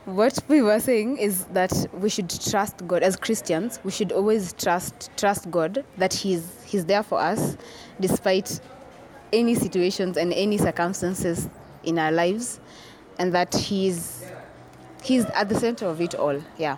what 0.06 0.38
we 0.48 0.62
were 0.62 0.80
saying 0.80 1.18
is 1.18 1.46
that 1.46 1.88
we 1.94 2.10
should 2.10 2.30
trust 2.30 2.86
God 2.88 3.02
as 3.02 3.16
Christians. 3.16 3.80
We 3.84 3.90
should 3.90 4.12
always 4.12 4.54
trust 4.54 5.10
trust 5.18 5.50
God 5.50 5.84
that 5.98 6.14
He's 6.14 6.64
He's 6.64 6.86
there 6.86 7.02
for 7.02 7.20
us, 7.20 7.58
despite 8.00 8.60
any 9.34 9.56
situations 9.56 10.18
and 10.18 10.32
any 10.34 10.58
circumstances 10.60 11.50
in 11.84 11.98
our 11.98 12.12
lives, 12.12 12.60
and 13.18 13.34
that 13.34 13.56
He's 13.56 14.26
He's 15.04 15.26
at 15.26 15.50
the 15.50 15.60
center 15.60 15.88
of 15.88 16.00
it 16.02 16.14
all. 16.14 16.40
Yeah, 16.58 16.78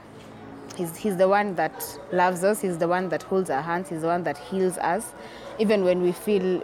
He's 0.78 0.96
He's 0.96 1.18
the 1.18 1.28
one 1.28 1.56
that 1.56 2.00
loves 2.14 2.46
us. 2.46 2.62
He's 2.62 2.78
the 2.78 2.88
one 2.88 3.10
that 3.10 3.24
holds 3.24 3.50
our 3.50 3.62
hands. 3.62 3.90
He's 3.90 4.02
the 4.02 4.08
one 4.08 4.24
that 4.24 4.38
heals 4.38 4.78
us, 4.78 5.14
even 5.60 5.84
when 5.84 6.02
we 6.02 6.12
feel 6.12 6.60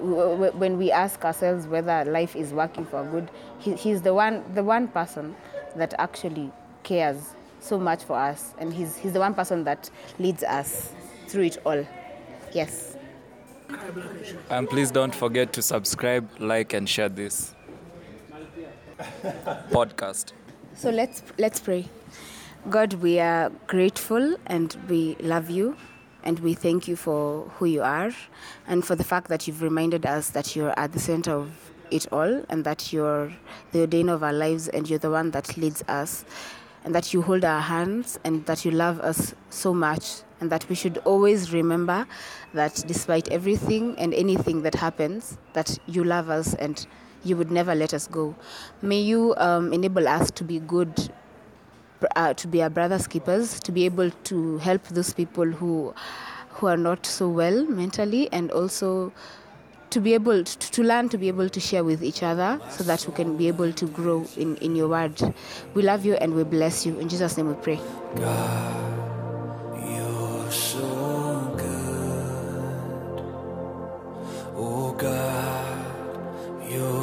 when 0.54 0.78
we 0.78 0.92
ask 0.92 1.24
ourselves 1.26 1.68
whether 1.68 2.06
life 2.06 2.36
is 2.36 2.54
working 2.54 2.86
for 2.86 3.04
good. 3.06 3.30
He, 3.60 3.74
he's 3.74 4.02
the 4.02 4.14
one 4.14 4.44
the 4.54 4.64
one 4.64 4.88
person 4.88 5.36
that 5.76 5.94
actually 5.98 6.52
cares 6.84 7.34
so 7.60 7.80
much 7.80 8.04
for 8.04 8.18
us 8.18 8.54
and 8.60 8.74
he's, 8.74 8.98
he's 8.98 9.14
the 9.14 9.20
one 9.20 9.34
person 9.34 9.64
that 9.64 9.90
leads 10.20 10.44
us 10.44 10.92
through 11.28 11.44
it 11.44 11.58
all 11.66 11.86
yes 12.54 12.98
And 14.50 14.70
please 14.70 14.92
don't 14.92 15.16
forget 15.16 15.54
to 15.54 15.62
subscribe, 15.62 16.30
like, 16.40 16.74
and 16.74 16.88
share 16.88 17.10
this 17.10 17.56
podcast. 19.72 20.34
so 20.76 20.90
let's 20.90 21.24
let's 21.38 21.60
pray 21.60 21.86
god 22.70 22.94
we 22.96 23.20
are 23.20 23.50
grateful 23.68 24.36
and 24.46 24.78
we 24.88 25.16
love 25.20 25.50
you 25.50 25.76
and 26.24 26.40
we 26.40 26.54
thank 26.54 26.88
you 26.88 26.96
for 26.96 27.48
who 27.58 27.66
you 27.66 27.82
are 27.82 28.12
and 28.68 28.86
for 28.86 28.96
the 28.96 29.04
fact 29.04 29.28
that 29.28 29.48
you've 29.48 29.62
reminded 29.62 30.06
us 30.06 30.30
that 30.32 30.56
you're 30.56 30.78
at 30.80 30.92
the 30.94 31.00
center 31.00 31.32
of 31.32 31.72
it 31.92 32.12
all 32.12 32.44
and 32.50 32.64
that 32.64 32.92
you're 32.92 33.32
the 33.72 33.86
ordainer 33.86 34.14
of 34.14 34.24
our 34.24 34.34
lives 34.34 34.68
and 34.70 34.90
you're 34.90 35.00
the 35.00 35.12
one 35.12 35.32
that 35.32 35.56
leads 35.58 35.84
us 35.88 36.26
and 36.84 36.94
that 36.94 37.14
you 37.14 37.22
hold 37.22 37.46
our 37.46 37.62
hands 37.62 38.20
and 38.24 38.46
that 38.46 38.66
you 38.66 38.72
love 38.72 39.00
us 39.00 39.34
so 39.50 39.74
much 39.74 40.24
and 40.40 40.52
that 40.52 40.68
we 40.70 40.76
should 40.76 40.98
always 41.06 41.54
remember 41.54 42.06
that 42.54 42.84
despite 42.88 43.30
everything 43.30 43.96
and 43.98 44.14
anything 44.14 44.62
that 44.64 44.76
happens 44.76 45.38
that 45.54 45.78
you 45.88 46.04
love 46.04 46.30
us 46.30 46.54
and 46.56 46.88
you 47.24 47.38
would 47.38 47.52
never 47.52 47.74
let 47.74 47.94
us 47.94 48.08
go. 48.08 48.36
May 48.82 49.00
you 49.00 49.34
um, 49.38 49.72
enable 49.72 50.08
us 50.08 50.30
to 50.32 50.44
be 50.44 50.60
good 50.60 51.10
uh, 52.16 52.34
to 52.34 52.48
be 52.48 52.62
our 52.62 52.70
brothers 52.70 53.08
keepers, 53.08 53.60
to 53.62 53.72
be 53.72 53.86
able 53.86 54.12
to 54.26 54.58
help 54.60 54.84
those 54.88 55.14
people 55.14 55.46
who 55.46 55.94
who 56.50 56.68
are 56.68 56.78
not 56.78 57.06
so 57.06 57.28
well 57.28 57.66
mentally, 57.66 58.30
and 58.32 58.52
also 58.52 59.12
to 59.94 60.00
be 60.00 60.16
able 60.16 60.44
to, 60.44 60.72
to, 60.72 60.82
learn 60.82 61.08
to 61.08 61.20
be 61.20 61.28
able 61.28 61.48
to 61.48 61.60
share 61.60 61.84
with 61.84 62.04
each 62.04 62.24
other 62.24 62.60
so 62.72 62.84
that 62.84 63.06
we 63.08 63.14
can 63.14 63.38
be 63.38 63.48
able 63.48 63.72
to 63.72 63.86
grow 63.86 64.26
in, 64.36 64.58
in 64.58 64.76
your 64.76 64.88
word. 64.88 65.22
We 65.76 65.84
love 65.84 66.04
you 66.04 66.16
and 66.16 66.34
we 66.34 66.44
bless 66.44 66.84
you. 66.84 67.00
In 67.00 67.10
Jesus' 67.10 67.38
name 67.38 67.48
we 67.50 67.54
pray. 67.54 67.80
God, 68.16 69.88
you're 69.88 70.52
so 70.52 71.54
good. 71.56 73.24
Oh 74.56 74.94
God, 74.98 76.72
you're 76.72 77.03